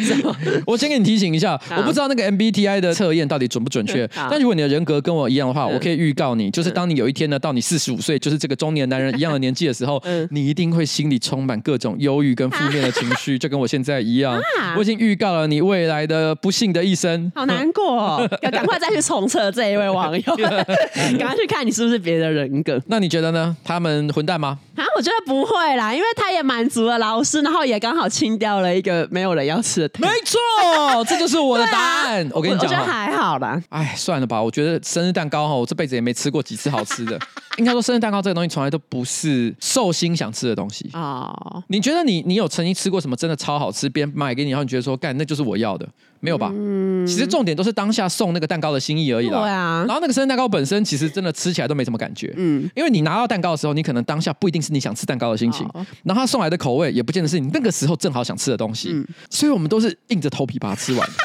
[0.67, 14.34] 我先给你提醒一下，我不知道那个 MBTI 的测验到底准不准确，但如果你的人格跟我一样的话，嗯我可以预告你，就是当你有一天呢，到你四十五岁，就是这个中年男人一样的年纪的时候，嗯你一定会心里充满各种忧郁跟负面的情绪， 就跟我现在一样。
[14.34, 17.30] 啊我已经预告了你未来的不幸的一生。
[17.34, 20.36] 好难过、哦， 要赶快再去重测这一位网友，
[21.18, 23.57] 赶快去看你是不是别的人格那你觉得呢？
[23.64, 24.59] 他们混蛋吗？
[24.76, 24.84] 啊？
[24.97, 32.24] 我觉得不会啦，因为他也满足了老师，然后也刚好清掉了一个没有人要吃的没错，这就是我的答案。
[32.26, 33.62] 啊我跟你讲我觉得，还好啦。
[33.68, 34.42] 哎，算了吧。
[34.42, 37.18] 我觉得生日蛋糕哈，我这辈子也没吃过几次好吃的。
[37.59, 40.88] 应该说，生日蛋糕这个东西从来都不是寿星想吃的东西。
[40.94, 45.86] 哦，你觉得你你有曾经吃过什么真的超好吃，别人买给你，然后你觉得说干那就是我要的？
[46.21, 46.51] 没有吧？
[46.55, 49.41] 嗯，其实重点都是当下送那个蛋糕的心意而已啦。
[49.41, 49.85] 对啊。
[49.87, 52.33] 然后那个生日蛋糕本身其实真的吃起来都没什么感觉。
[52.37, 52.69] 嗯。
[52.75, 58.91] 因为你拿到蛋糕的时候，你可能当下不一定是你想吃蛋糕的心情，哦、然后他送来的口味也不见得是你那个时候正好想吃的东西。
[58.93, 59.07] 嗯。
[59.31, 61.09] 所以我们都是硬着头皮把它吃完。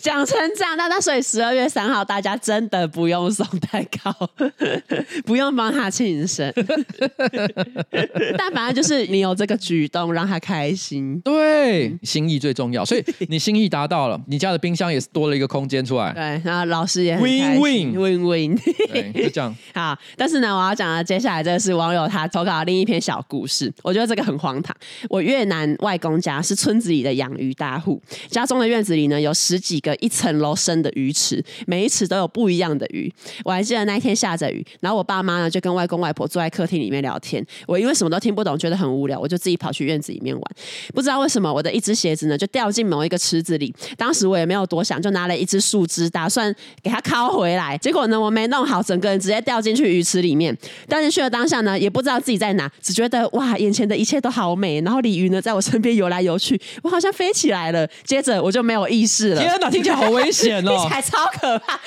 [0.00, 4.30] 讲成这样，那那所以十二月三号大家真的不用送蛋糕，
[5.24, 6.52] 不用帮他庆生，
[8.36, 18.58] 但反正就是你有这个举动让他开心，对，心意最重要，所以你心意达到了，你家的冰箱也是多了一个空间出来，对，然后老师也很 win win win win，
[18.88, 19.54] 对，就这样。
[19.74, 24.74] 好，但是呢，我要讲的接下来这个是网友他投稿的另一篇小故事，我觉得这个很荒唐。
[25.08, 33.12] 我越南外公家是村子里的养鱼大户，家中的院子里呢有十几个一层楼深的鱼池，每一池都有不一样的鱼。
[33.44, 37.44] 我还记得那一天下着雨，然后我爸妈呢就跟外公外婆坐在客厅里面聊天。
[37.66, 40.42] 我因为什么都听不懂，觉得很无聊，我就自己跑去院子里面玩。
[40.94, 43.74] 不知道为什么我的一只鞋子呢就掉进某一个池子里。
[43.96, 47.76] 当时我也没有多想，就拿了一只树枝，打算给它敲回来。
[47.78, 50.56] 结果呢，我没弄好，整个人直接掉进去鱼池里面。
[50.88, 54.80] 掉进去的当下呢，也不知道自己在哪，只觉得哇，眼前的一切都好美。
[54.80, 57.86] 然后鲤鱼呢在我身边游来游去，我好像飞起来了。
[58.04, 59.40] 接着我就没有意识了。
[59.40, 60.70] 天哪，听起来好危险哦！
[60.70, 61.78] 听起来超可怕，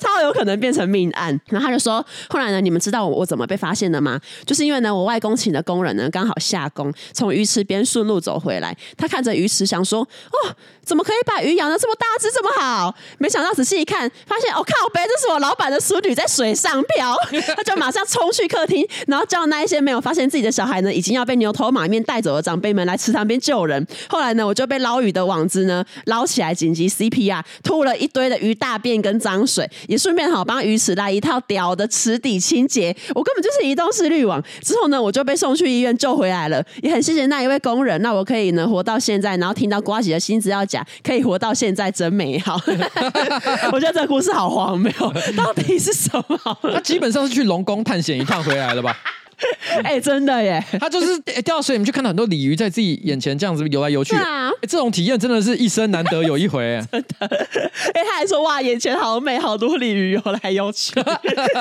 [0.00, 1.38] 超有可能变成命案。
[1.48, 4.20] 然后他就说，后来呢，你们知道我我怎么被发现的吗？
[4.44, 12.94] 就是因为呢，我外公请的工人呢刚好下工，从鱼池边顺路走回来，他看着鱼池想说，哦，怎么可以把鱼养的这么大只这么好？
[13.18, 17.16] 没想到仔细一看，发现哦靠北，这是我老板的孙女在水上漂。
[17.56, 23.86] 他就马上冲去客厅，然后叫那一些没有发现自己的小孩呢，已经要被牛头马面带走的长辈们来池塘边救人。
[24.08, 27.42] 后来呢，我就被捞鱼的网子呢捞起来，紧急 CPR。
[27.62, 32.94] 吐了一堆的鱼大便跟脏水，也顺便好帮鱼池来一套屌的池底清洁。
[33.14, 34.42] 我根本就是移动式滤网。
[34.62, 36.62] 之后呢，我就被送去医院救回来了。
[36.82, 42.60] 也很谢谢那一位工人，那我可以呢活到现在，然后听到瓜姐的新资料讲，可以活到现在真美好。
[43.72, 44.92] 我觉得这故事好荒谬，
[45.36, 46.58] 到底是什么？
[46.72, 48.96] 他基本上是去龙宫探险一趟回来了吧？
[49.84, 50.62] 哎、欸，真的耶！
[50.80, 54.16] 他就是掉到水里面，去看到很多鲤鱼在自己眼前这样子游来游去。
[54.16, 56.82] 啊，欸、这种体验真的是一生难得有一回。
[56.90, 60.94] 真的，哎、欸，他还说哇，眼前好美，好多鲤鱼游来游去，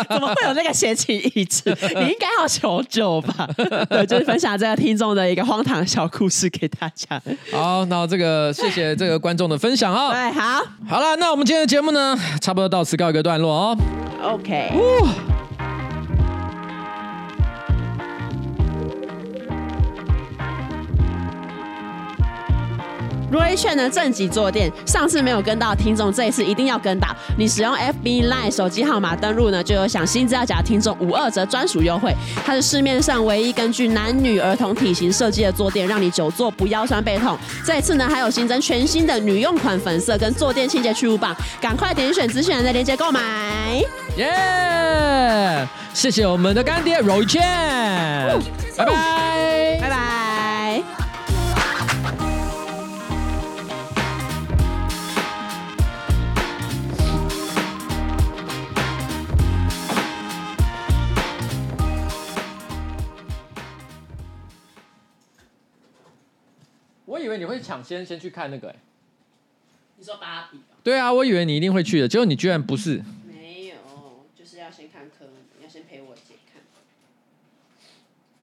[0.09, 1.75] 怎么会有那个闲情逸致？
[1.95, 3.47] 你应该要求救吧？
[3.89, 7.21] 对，就是分享这个听众的一个荒唐小故事给大家。
[7.51, 10.11] 好，那这个谢谢这个观众的分享哦。
[10.11, 13.77] 对，好，好了，那我们今天的节目呢，差不多到此告一个段落哦。
[14.23, 14.71] OK。
[23.35, 27.09] 如意券的正极坐垫，上次没有跟到的听众，这一次一定要跟到。
[27.37, 32.15] 你使用 FB Line 手机号码登录呢，就有享新资料夹听众五二折专属优惠。
[32.45, 37.37] 它是市面上唯一根据男女儿童体型设计的坐垫，让你久坐不腰酸背痛。
[37.65, 43.19] 这一次呢，还有新增全新的女用款粉色跟坐垫清洁去污棒，赶快点选资讯栏的链接购买。
[44.15, 45.67] 耶、yeah!！
[45.93, 47.41] 谢谢我们的干爹如意券，
[48.77, 50.24] 拜拜，拜拜。
[67.15, 68.75] 我以为你会抢先先去看那个，哎，
[69.97, 70.59] 你说芭比？
[70.83, 73.01] 对啊，我以为你一定会去的，结果你居然不是。